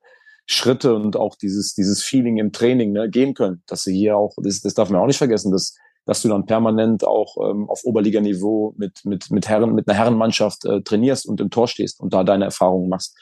Schritte 0.47 0.95
und 0.95 1.17
auch 1.17 1.35
dieses, 1.35 1.73
dieses 1.73 2.01
Feeling 2.01 2.37
im 2.37 2.53
Training 2.53 2.93
ne, 2.93 3.09
gehen 3.09 3.33
können. 3.33 3.61
Dass 3.67 3.83
sie 3.83 3.95
hier 3.95 4.17
auch, 4.17 4.33
das, 4.37 4.61
das 4.61 4.73
darf 4.73 4.89
man 4.89 5.01
auch 5.01 5.05
nicht 5.05 5.17
vergessen, 5.17 5.51
dass, 5.51 5.75
dass 6.05 6.21
du 6.21 6.29
dann 6.29 6.45
permanent 6.45 7.05
auch 7.05 7.35
ähm, 7.49 7.69
auf 7.69 7.81
Oberliganiveau 7.83 8.73
mit, 8.77 9.03
mit, 9.03 9.29
mit 9.29 9.49
Herren, 9.49 9.75
mit 9.75 9.87
einer 9.87 9.97
Herrenmannschaft 9.97 10.65
äh, 10.65 10.81
trainierst 10.81 11.27
und 11.27 11.41
im 11.41 11.49
Tor 11.49 11.67
stehst 11.67 11.99
und 11.99 12.13
da 12.13 12.23
deine 12.23 12.45
Erfahrungen 12.45 12.87
machst. 12.87 13.17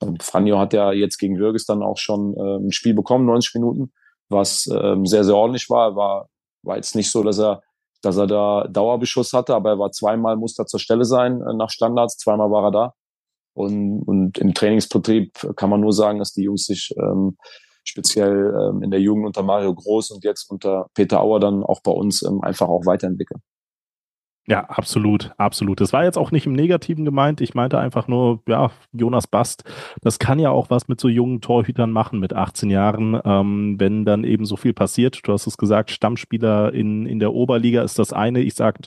Und 0.00 0.22
Franjo 0.22 0.58
hat 0.58 0.72
ja 0.72 0.92
jetzt 0.92 1.18
gegen 1.18 1.38
Würges 1.38 1.66
dann 1.66 1.82
auch 1.82 1.98
schon 1.98 2.34
äh, 2.34 2.56
ein 2.56 2.72
Spiel 2.72 2.94
bekommen, 2.94 3.26
90 3.26 3.54
Minuten, 3.54 3.92
was 4.30 4.68
ähm, 4.72 5.04
sehr, 5.04 5.24
sehr 5.24 5.36
ordentlich 5.36 5.68
war. 5.68 5.96
War, 5.96 6.30
war 6.62 6.76
jetzt 6.76 6.96
nicht 6.96 7.10
so, 7.10 7.22
dass 7.22 7.38
er, 7.38 7.62
dass 8.00 8.16
er 8.16 8.26
da 8.26 8.66
Dauerbeschuss 8.68 9.34
hatte, 9.34 9.54
aber 9.54 9.70
er 9.70 9.78
war 9.78 9.92
zweimal, 9.92 10.36
musste 10.36 10.64
zur 10.64 10.80
Stelle 10.80 11.04
sein 11.04 11.42
äh, 11.42 11.52
nach 11.52 11.68
Standards, 11.68 12.16
zweimal 12.16 12.50
war 12.50 12.64
er 12.64 12.70
da. 12.70 12.94
Und, 13.58 14.02
und 14.02 14.38
im 14.38 14.54
Trainingsbetrieb 14.54 15.32
kann 15.56 15.68
man 15.68 15.80
nur 15.80 15.92
sagen, 15.92 16.20
dass 16.20 16.32
die 16.32 16.44
Jungs 16.44 16.64
sich 16.64 16.94
ähm, 16.96 17.36
speziell 17.82 18.54
ähm, 18.54 18.82
in 18.84 18.92
der 18.92 19.00
Jugend 19.00 19.26
unter 19.26 19.42
Mario 19.42 19.74
Groß 19.74 20.12
und 20.12 20.22
jetzt 20.24 20.48
unter 20.48 20.86
Peter 20.94 21.20
Auer 21.20 21.40
dann 21.40 21.64
auch 21.64 21.82
bei 21.82 21.90
uns 21.90 22.22
ähm, 22.22 22.40
einfach 22.42 22.68
auch 22.68 22.86
weiterentwickeln. 22.86 23.40
Ja, 24.46 24.64
absolut, 24.64 25.32
absolut. 25.36 25.80
Das 25.80 25.92
war 25.92 26.04
jetzt 26.04 26.16
auch 26.16 26.30
nicht 26.30 26.46
im 26.46 26.54
Negativen 26.54 27.04
gemeint. 27.04 27.42
Ich 27.42 27.54
meinte 27.54 27.78
einfach 27.78 28.08
nur, 28.08 28.40
ja, 28.48 28.70
Jonas 28.92 29.26
Bast, 29.26 29.64
das 30.00 30.18
kann 30.18 30.38
ja 30.38 30.50
auch 30.50 30.70
was 30.70 30.88
mit 30.88 31.00
so 31.00 31.08
jungen 31.08 31.42
Torhütern 31.42 31.90
machen 31.90 32.18
mit 32.18 32.32
18 32.32 32.70
Jahren, 32.70 33.20
ähm, 33.24 33.74
wenn 33.78 34.06
dann 34.06 34.24
eben 34.24 34.46
so 34.46 34.56
viel 34.56 34.72
passiert. 34.72 35.20
Du 35.24 35.32
hast 35.32 35.46
es 35.46 35.58
gesagt, 35.58 35.90
Stammspieler 35.90 36.72
in, 36.72 37.04
in 37.04 37.18
der 37.18 37.34
Oberliga 37.34 37.82
ist 37.82 37.98
das 37.98 38.14
eine. 38.14 38.40
Ich 38.40 38.54
sag, 38.54 38.78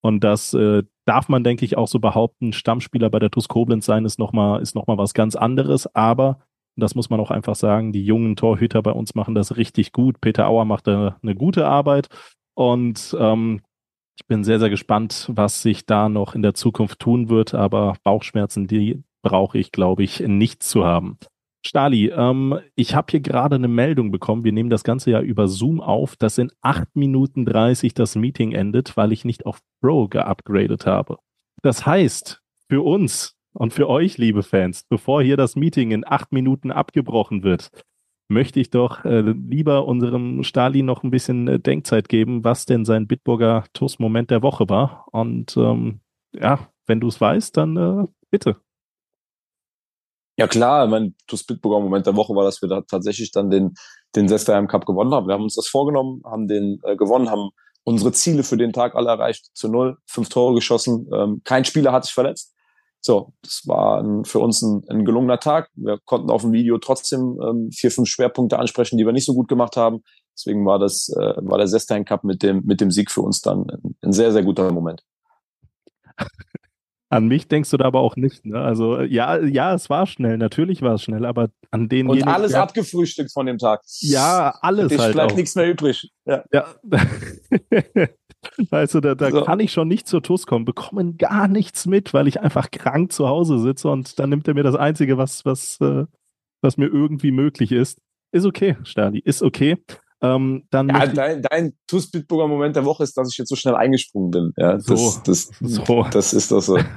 und 0.00 0.24
das 0.24 0.54
äh, 0.54 0.84
darf 1.08 1.28
man, 1.28 1.42
denke 1.42 1.64
ich, 1.64 1.76
auch 1.76 1.88
so 1.88 1.98
behaupten. 1.98 2.52
Stammspieler 2.52 3.08
bei 3.08 3.18
der 3.18 3.30
TuS 3.30 3.48
Koblenz 3.48 3.86
sein 3.86 4.04
ist 4.04 4.18
nochmal 4.18 4.62
noch 4.74 4.84
was 4.86 5.14
ganz 5.14 5.36
anderes. 5.36 5.92
Aber, 5.94 6.40
das 6.76 6.94
muss 6.94 7.10
man 7.10 7.18
auch 7.18 7.30
einfach 7.30 7.56
sagen, 7.56 7.92
die 7.92 8.04
jungen 8.04 8.36
Torhüter 8.36 8.82
bei 8.82 8.92
uns 8.92 9.14
machen 9.14 9.34
das 9.34 9.56
richtig 9.56 9.92
gut. 9.92 10.20
Peter 10.20 10.46
Auer 10.48 10.64
macht 10.64 10.86
da 10.86 11.16
eine 11.22 11.34
gute 11.34 11.66
Arbeit. 11.66 12.08
Und 12.54 13.16
ähm, 13.18 13.62
ich 14.16 14.26
bin 14.26 14.44
sehr, 14.44 14.58
sehr 14.58 14.70
gespannt, 14.70 15.30
was 15.32 15.62
sich 15.62 15.86
da 15.86 16.08
noch 16.08 16.34
in 16.34 16.42
der 16.42 16.54
Zukunft 16.54 16.98
tun 16.98 17.30
wird. 17.30 17.54
Aber 17.54 17.94
Bauchschmerzen, 18.04 18.66
die 18.66 19.02
brauche 19.22 19.58
ich, 19.58 19.72
glaube 19.72 20.02
ich, 20.02 20.20
nicht 20.20 20.62
zu 20.62 20.84
haben. 20.84 21.18
Stali, 21.68 22.08
ähm, 22.08 22.58
ich 22.76 22.94
habe 22.94 23.08
hier 23.10 23.20
gerade 23.20 23.56
eine 23.56 23.68
Meldung 23.68 24.10
bekommen. 24.10 24.42
Wir 24.42 24.52
nehmen 24.52 24.70
das 24.70 24.84
Ganze 24.84 25.10
ja 25.10 25.20
über 25.20 25.48
Zoom 25.48 25.82
auf, 25.82 26.16
dass 26.16 26.38
in 26.38 26.50
8 26.62 26.96
Minuten 26.96 27.44
30 27.44 27.92
das 27.92 28.16
Meeting 28.16 28.52
endet, 28.52 28.96
weil 28.96 29.12
ich 29.12 29.26
nicht 29.26 29.44
auf 29.44 29.60
Pro 29.82 30.08
geupgradet 30.08 30.86
habe. 30.86 31.18
Das 31.62 31.84
heißt, 31.84 32.40
für 32.70 32.82
uns 32.82 33.36
und 33.52 33.74
für 33.74 33.86
euch, 33.86 34.16
liebe 34.16 34.42
Fans, 34.42 34.84
bevor 34.88 35.22
hier 35.22 35.36
das 35.36 35.56
Meeting 35.56 35.90
in 35.90 36.06
8 36.06 36.32
Minuten 36.32 36.70
abgebrochen 36.70 37.42
wird, 37.42 37.70
möchte 38.28 38.60
ich 38.60 38.70
doch 38.70 39.04
äh, 39.04 39.20
lieber 39.20 39.86
unserem 39.86 40.44
Stali 40.44 40.82
noch 40.82 41.02
ein 41.02 41.10
bisschen 41.10 41.48
äh, 41.48 41.60
Denkzeit 41.60 42.08
geben, 42.08 42.44
was 42.44 42.64
denn 42.64 42.86
sein 42.86 43.06
Bitburger 43.06 43.64
TUS-Moment 43.74 44.30
der 44.30 44.42
Woche 44.42 44.70
war. 44.70 45.06
Und 45.12 45.54
ähm, 45.58 46.00
ja, 46.32 46.70
wenn 46.86 47.00
du 47.00 47.08
es 47.08 47.20
weißt, 47.20 47.54
dann 47.58 47.76
äh, 47.76 48.06
bitte. 48.30 48.56
Ja 50.38 50.46
klar, 50.46 50.86
mein 50.86 51.16
TuS 51.26 51.44
Bitburger 51.44 51.80
Moment 51.80 52.06
der 52.06 52.14
Woche 52.14 52.32
war, 52.34 52.44
dass 52.44 52.62
wir 52.62 52.68
da 52.68 52.82
tatsächlich 52.82 53.32
dann 53.32 53.50
den, 53.50 53.74
den 54.14 54.28
Sesterheim 54.28 54.68
Cup 54.68 54.86
gewonnen 54.86 55.12
haben. 55.12 55.26
Wir 55.26 55.34
haben 55.34 55.42
uns 55.42 55.56
das 55.56 55.66
vorgenommen, 55.66 56.22
haben 56.24 56.46
den 56.46 56.80
äh, 56.84 56.96
gewonnen, 56.96 57.28
haben 57.28 57.50
unsere 57.82 58.12
Ziele 58.12 58.44
für 58.44 58.56
den 58.56 58.72
Tag 58.72 58.94
alle 58.94 59.08
erreicht, 59.08 59.50
zu 59.54 59.68
null, 59.68 59.98
fünf 60.06 60.28
Tore 60.28 60.54
geschossen, 60.54 61.08
ähm, 61.12 61.40
kein 61.42 61.64
Spieler 61.64 61.90
hat 61.90 62.04
sich 62.04 62.14
verletzt. 62.14 62.54
So, 63.00 63.32
das 63.42 63.62
war 63.66 64.00
ein, 64.00 64.24
für 64.24 64.38
uns 64.38 64.62
ein, 64.62 64.84
ein, 64.88 65.04
gelungener 65.04 65.40
Tag. 65.40 65.70
Wir 65.74 65.98
konnten 66.04 66.30
auf 66.30 66.42
dem 66.42 66.52
Video 66.52 66.78
trotzdem 66.78 67.40
ähm, 67.42 67.70
vier, 67.72 67.90
fünf 67.90 68.08
Schwerpunkte 68.08 68.58
ansprechen, 68.58 68.96
die 68.96 69.06
wir 69.06 69.12
nicht 69.12 69.24
so 69.24 69.34
gut 69.34 69.48
gemacht 69.48 69.76
haben. 69.76 70.02
Deswegen 70.36 70.66
war 70.66 70.78
das, 70.78 71.08
äh, 71.16 71.34
war 71.38 71.58
der 71.58 71.68
Sestein 71.68 72.04
Cup 72.04 72.22
mit 72.22 72.42
dem, 72.42 72.64
mit 72.64 72.80
dem 72.80 72.90
Sieg 72.90 73.10
für 73.10 73.22
uns 73.22 73.40
dann 73.40 73.68
ein, 73.70 73.96
ein 74.02 74.12
sehr, 74.12 74.32
sehr 74.32 74.44
guter 74.44 74.70
Moment. 74.70 75.02
An 77.10 77.26
mich 77.26 77.48
denkst 77.48 77.70
du 77.70 77.78
da 77.78 77.86
aber 77.86 78.00
auch 78.00 78.16
nicht. 78.16 78.44
Ne? 78.44 78.60
Also 78.60 79.00
ja, 79.00 79.38
ja, 79.38 79.74
es 79.74 79.88
war 79.88 80.06
schnell, 80.06 80.36
natürlich 80.36 80.82
war 80.82 80.94
es 80.94 81.02
schnell, 81.02 81.24
aber 81.24 81.48
an 81.70 81.88
den 81.88 82.08
und 82.08 82.26
alles 82.26 82.52
ja, 82.52 82.62
abgefrühstückt 82.62 83.32
von 83.32 83.46
dem 83.46 83.56
Tag. 83.56 83.80
Ja, 84.00 84.54
alles 84.60 84.88
Dich 84.88 84.98
halt 84.98 85.14
bleibt 85.14 85.32
auch. 85.32 85.36
nichts 85.36 85.54
mehr 85.54 85.70
übrig. 85.70 86.10
Ja. 86.26 86.44
ja. 86.52 86.66
weißt 88.70 88.96
du, 88.96 89.00
da, 89.00 89.14
da 89.14 89.30
so. 89.30 89.42
kann 89.42 89.60
ich 89.60 89.72
schon 89.72 89.88
nicht 89.88 90.06
zur 90.06 90.22
TUS 90.22 90.46
kommen, 90.46 90.66
bekommen 90.66 91.16
gar 91.16 91.48
nichts 91.48 91.86
mit, 91.86 92.12
weil 92.12 92.28
ich 92.28 92.40
einfach 92.40 92.70
krank 92.70 93.10
zu 93.12 93.26
Hause 93.26 93.58
sitze 93.58 93.88
und 93.88 94.18
dann 94.18 94.28
nimmt 94.28 94.46
er 94.46 94.52
mir 94.54 94.62
das 94.62 94.76
Einzige, 94.76 95.16
was 95.16 95.46
was 95.46 95.80
äh, 95.80 96.04
was 96.60 96.76
mir 96.76 96.86
irgendwie 96.86 97.30
möglich 97.30 97.72
ist. 97.72 98.00
Ist 98.32 98.44
okay, 98.44 98.76
Stali, 98.82 99.20
ist 99.20 99.42
okay. 99.42 99.78
Ähm, 100.20 100.64
dann 100.70 100.88
ja, 100.88 101.06
dein, 101.06 101.42
dein 101.42 101.72
TuS 101.86 102.10
Bitburger 102.10 102.48
Moment 102.48 102.74
der 102.74 102.84
Woche 102.84 103.04
ist, 103.04 103.16
dass 103.16 103.30
ich 103.30 103.38
jetzt 103.38 103.48
so 103.48 103.56
schnell 103.56 103.76
eingesprungen 103.76 104.30
bin. 104.30 104.52
Ja, 104.56 104.74
das, 104.74 104.86
so, 104.86 105.20
das, 105.24 105.50
so. 105.60 106.06
das 106.10 106.32
ist 106.32 106.50
das 106.50 106.66
so. 106.66 106.78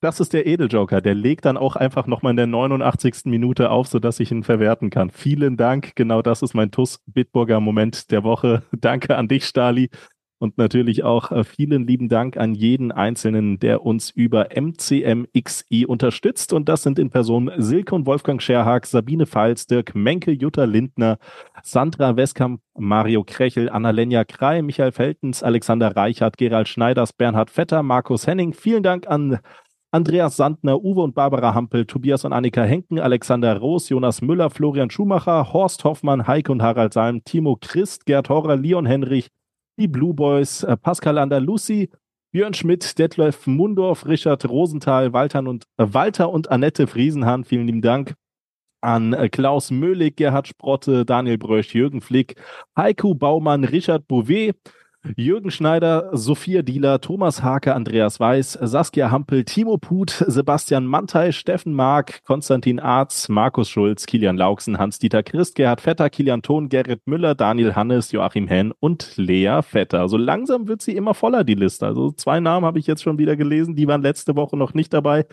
Das 0.00 0.20
ist 0.20 0.34
der 0.34 0.46
Edeljoker. 0.46 1.00
Der 1.00 1.14
legt 1.14 1.46
dann 1.46 1.56
auch 1.56 1.76
einfach 1.76 2.06
nochmal 2.06 2.32
in 2.32 2.36
der 2.36 2.46
89. 2.46 3.24
Minute 3.24 3.70
auf, 3.70 3.88
sodass 3.88 4.20
ich 4.20 4.30
ihn 4.30 4.42
verwerten 4.42 4.90
kann. 4.90 5.08
Vielen 5.10 5.56
Dank. 5.56 5.96
Genau 5.96 6.20
das 6.20 6.42
ist 6.42 6.52
mein 6.52 6.70
TUS 6.70 7.00
Bitburger 7.06 7.58
Moment 7.58 8.10
der 8.10 8.22
Woche. 8.22 8.64
Danke 8.72 9.16
an 9.16 9.28
dich, 9.28 9.46
Stali. 9.46 9.88
Und 10.44 10.58
natürlich 10.58 11.04
auch 11.04 11.32
äh, 11.32 11.42
vielen 11.42 11.86
lieben 11.86 12.10
Dank 12.10 12.36
an 12.36 12.54
jeden 12.54 12.92
Einzelnen, 12.92 13.58
der 13.58 13.82
uns 13.82 14.10
über 14.10 14.48
MCMXI 14.54 15.86
unterstützt. 15.86 16.52
Und 16.52 16.68
das 16.68 16.82
sind 16.82 16.98
in 16.98 17.08
Person 17.08 17.50
Silke 17.56 17.94
und 17.94 18.04
Wolfgang 18.04 18.42
Scherhag, 18.42 18.84
Sabine 18.84 19.24
Pfalz, 19.24 19.66
Dirk 19.66 19.94
Menke, 19.94 20.32
Jutta 20.32 20.64
Lindner, 20.64 21.16
Sandra 21.62 22.18
Westkamp, 22.18 22.60
Mario 22.76 23.24
Krechel, 23.24 23.70
Annalenja 23.70 24.26
Krei, 24.26 24.60
Michael 24.60 24.92
Feltens, 24.92 25.42
Alexander 25.42 25.96
Reichert, 25.96 26.36
Gerald 26.36 26.68
Schneiders, 26.68 27.14
Bernhard 27.14 27.48
Vetter, 27.48 27.82
Markus 27.82 28.26
Henning. 28.26 28.52
Vielen 28.52 28.82
Dank 28.82 29.08
an 29.08 29.38
Andreas 29.92 30.36
Sandner, 30.36 30.84
Uwe 30.84 31.00
und 31.00 31.14
Barbara 31.14 31.54
Hampel, 31.54 31.86
Tobias 31.86 32.26
und 32.26 32.34
Annika 32.34 32.64
Henken, 32.64 33.00
Alexander 33.00 33.56
Roos, 33.56 33.88
Jonas 33.88 34.20
Müller, 34.20 34.50
Florian 34.50 34.90
Schumacher, 34.90 35.54
Horst 35.54 35.84
Hoffmann, 35.84 36.26
Heike 36.26 36.52
und 36.52 36.60
Harald 36.60 36.92
Salm, 36.92 37.24
Timo 37.24 37.56
Christ, 37.58 38.04
Gerd 38.04 38.28
Horrer, 38.28 38.56
Leon 38.56 38.84
Henrich, 38.84 39.30
die 39.78 39.88
Blue 39.88 40.14
Boys, 40.14 40.62
äh, 40.62 40.76
Pascal 40.76 41.18
Andalusi, 41.18 41.90
Björn 42.32 42.54
Schmidt, 42.54 42.98
Detlef 42.98 43.46
Mundorf, 43.46 44.06
Richard 44.06 44.48
Rosenthal, 44.48 45.12
Walter 45.12 45.40
und, 45.40 45.64
äh, 45.76 45.86
Walter 45.88 46.30
und 46.30 46.50
Annette 46.50 46.86
Friesenhahn. 46.86 47.44
Vielen 47.44 47.66
lieben 47.66 47.82
Dank 47.82 48.14
an 48.80 49.12
äh, 49.12 49.28
Klaus 49.28 49.70
Möhlig, 49.70 50.16
Gerhard 50.16 50.48
Sprotte, 50.48 51.04
Daniel 51.04 51.38
Brösch, 51.38 51.74
Jürgen 51.74 52.00
Flick, 52.00 52.36
Heiko 52.76 53.14
Baumann, 53.14 53.64
Richard 53.64 54.06
Bouvet, 54.08 54.56
Jürgen 55.16 55.50
Schneider, 55.50 56.10
Sophia 56.12 56.62
Dieler, 56.62 57.00
Thomas 57.00 57.42
Hake, 57.42 57.74
Andreas 57.74 58.20
Weiß, 58.20 58.58
Saskia 58.60 59.10
Hampel, 59.10 59.44
Timo 59.44 59.76
Put, 59.76 60.24
Sebastian 60.26 60.86
Mantei, 60.86 61.32
Steffen 61.32 61.74
Mark, 61.74 62.24
Konstantin 62.24 62.80
Arz, 62.80 63.28
Markus 63.28 63.68
Schulz, 63.68 64.06
Kilian 64.06 64.36
Lauksen, 64.36 64.78
Hans-Dieter 64.78 65.22
Christ, 65.22 65.54
Gerhard 65.54 65.80
Vetter, 65.80 66.10
Kilian 66.10 66.42
Thon, 66.42 66.68
Gerrit 66.68 67.06
Müller, 67.06 67.34
Daniel 67.34 67.74
Hannes, 67.74 68.12
Joachim 68.12 68.48
Henn 68.48 68.72
und 68.80 69.16
Lea 69.16 69.60
Vetter. 69.62 70.08
So 70.08 70.16
langsam 70.16 70.68
wird 70.68 70.82
sie 70.82 70.96
immer 70.96 71.14
voller, 71.14 71.44
die 71.44 71.54
Liste. 71.54 71.86
Also 71.86 72.10
zwei 72.12 72.40
Namen 72.40 72.64
habe 72.64 72.78
ich 72.78 72.86
jetzt 72.86 73.02
schon 73.02 73.18
wieder 73.18 73.36
gelesen, 73.36 73.76
die 73.76 73.86
waren 73.86 74.02
letzte 74.02 74.36
Woche 74.36 74.56
noch 74.56 74.74
nicht 74.74 74.92
dabei. 74.92 75.26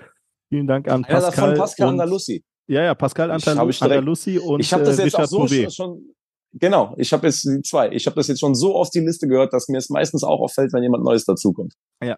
Vielen 0.49 0.67
Dank 0.67 0.89
an 0.89 1.03
Pascal. 1.03 1.21
Ja, 1.21 1.29
davon 1.31 1.57
Pascal 1.57 1.87
Andalusi. 1.87 2.43
Ja, 2.67 2.83
ja, 2.83 2.93
Pascal 2.93 3.31
Andalusi 3.31 4.37
und 4.37 4.59
ich 4.59 4.73
habe 4.73 4.83
das 4.83 4.97
jetzt 4.97 5.17
Richard 5.17 5.33
auch 5.33 5.47
so 5.47 5.69
schon, 5.69 6.13
Genau, 6.53 6.93
ich 6.97 7.13
habe 7.13 7.27
jetzt 7.27 7.47
zwei. 7.65 7.91
Ich 7.91 8.05
habe 8.07 8.15
das 8.15 8.27
jetzt 8.27 8.39
schon 8.41 8.55
so 8.55 8.75
oft 8.75 8.93
die 8.93 8.99
Liste 8.99 9.27
gehört, 9.27 9.53
dass 9.53 9.69
mir 9.69 9.77
es 9.77 9.89
meistens 9.89 10.23
auch 10.23 10.41
auffällt, 10.41 10.73
wenn 10.73 10.83
jemand 10.83 11.03
Neues 11.03 11.23
dazukommt. 11.25 11.75
Ja, 12.03 12.17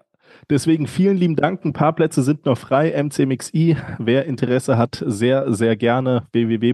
deswegen 0.49 0.87
vielen 0.87 1.17
lieben 1.17 1.35
Dank. 1.35 1.63
Ein 1.63 1.73
paar 1.73 1.93
Plätze 1.93 2.23
sind 2.23 2.45
noch 2.45 2.57
frei. 2.57 2.91
MCMXI, 2.91 3.77
wer 3.99 4.25
Interesse 4.25 4.75
hat, 4.77 5.03
sehr, 5.05 5.53
sehr 5.53 5.75
gerne 5.75 6.27
www.mcmxi.de. 6.31 6.73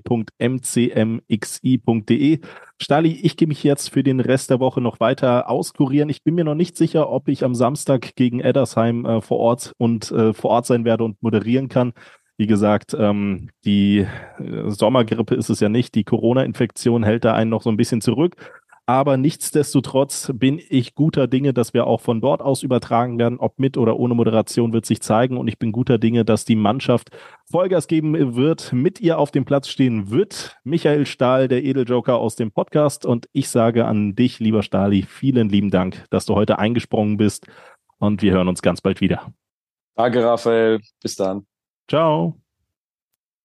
Stali, 2.82 3.12
ich 3.12 3.36
gehe 3.36 3.50
mich 3.50 3.62
jetzt 3.64 3.90
für 3.90 4.04
den 4.04 4.22
Rest 4.22 4.50
der 4.52 4.62
Woche 4.62 4.80
noch 4.80 5.02
weiter 5.02 5.50
auskurieren. 5.50 6.08
Ich 6.08 6.24
bin 6.24 6.36
mir 6.36 6.46
noch 6.46 6.56
nicht 6.56 6.78
sicher, 6.78 7.10
ob 7.10 7.28
ich 7.28 7.44
am 7.44 7.54
Samstag 7.54 8.16
gegen 8.16 8.40
Eddersheim 8.40 9.06
äh, 9.06 9.20
vor 9.22 9.40
Ort 9.40 9.74
und 9.78 10.10
äh, 10.12 10.32
vor 10.34 10.52
Ort 10.52 10.66
sein 10.66 10.86
werde 10.86 11.04
und 11.04 11.22
moderieren 11.22 11.68
kann. 11.68 11.92
Wie 12.40 12.48
gesagt, 12.48 12.96
ähm, 12.98 13.50
die 13.66 14.08
äh, 14.38 14.70
Sommergrippe 14.70 15.36
ist 15.36 15.50
es 15.50 15.60
ja 15.60 15.68
nicht. 15.68 15.94
Die 15.94 16.06
Corona-Infektion 16.06 17.04
hält 17.04 17.26
da 17.26 17.34
einen 17.34 17.50
noch 17.50 17.62
so 17.62 17.70
ein 17.70 17.76
bisschen 17.76 18.00
zurück. 18.00 18.38
Aber 18.86 19.18
nichtsdestotrotz 19.18 20.32
bin 20.34 20.62
ich 20.70 20.96
guter 20.96 21.28
Dinge, 21.28 21.54
dass 21.54 21.74
wir 21.74 21.86
auch 21.86 22.00
von 22.00 22.22
dort 22.22 22.42
aus 22.42 22.64
übertragen 22.64 23.20
werden. 23.20 23.40
Ob 23.40 23.60
mit 23.60 23.78
oder 23.78 24.00
ohne 24.00 24.16
Moderation 24.16 24.72
wird 24.72 24.86
sich 24.86 25.02
zeigen. 25.02 25.36
Und 25.36 25.50
ich 25.50 25.60
bin 25.60 25.74
guter 25.74 25.98
Dinge, 25.98 26.24
dass 26.24 26.46
die 26.46 26.56
Mannschaft 26.56 27.10
Vollgas 27.44 27.88
geben 27.88 28.38
wird, 28.38 28.72
mit 28.72 29.02
ihr 29.02 29.20
auf 29.20 29.32
dem 29.32 29.44
Platz 29.44 29.68
stehen 29.68 30.10
wird. 30.10 30.58
Michael 30.64 31.06
Stahl, 31.08 31.50
der 31.50 31.66
Edeljoker 31.66 32.16
aus 32.16 32.38
dem 32.38 32.54
Podcast. 32.54 33.06
Und 33.06 33.28
ich 33.34 33.50
sage 33.50 33.84
an 33.84 34.16
dich, 34.16 34.40
lieber 34.40 34.64
Stahli, 34.64 35.02
vielen 35.04 35.50
lieben 35.50 35.72
Dank, 35.72 36.06
dass 36.10 36.26
du 36.26 36.36
heute 36.36 36.58
eingesprungen 36.58 37.18
bist. 37.18 37.48
Und 37.98 38.22
wir 38.22 38.32
hören 38.32 38.48
uns 38.48 38.62
ganz 38.62 38.80
bald 38.80 39.02
wieder. 39.02 39.34
Danke, 39.98 40.24
Raphael. 40.24 40.80
Bis 41.04 41.18
dann. 41.18 41.46
Ciao. 41.90 42.40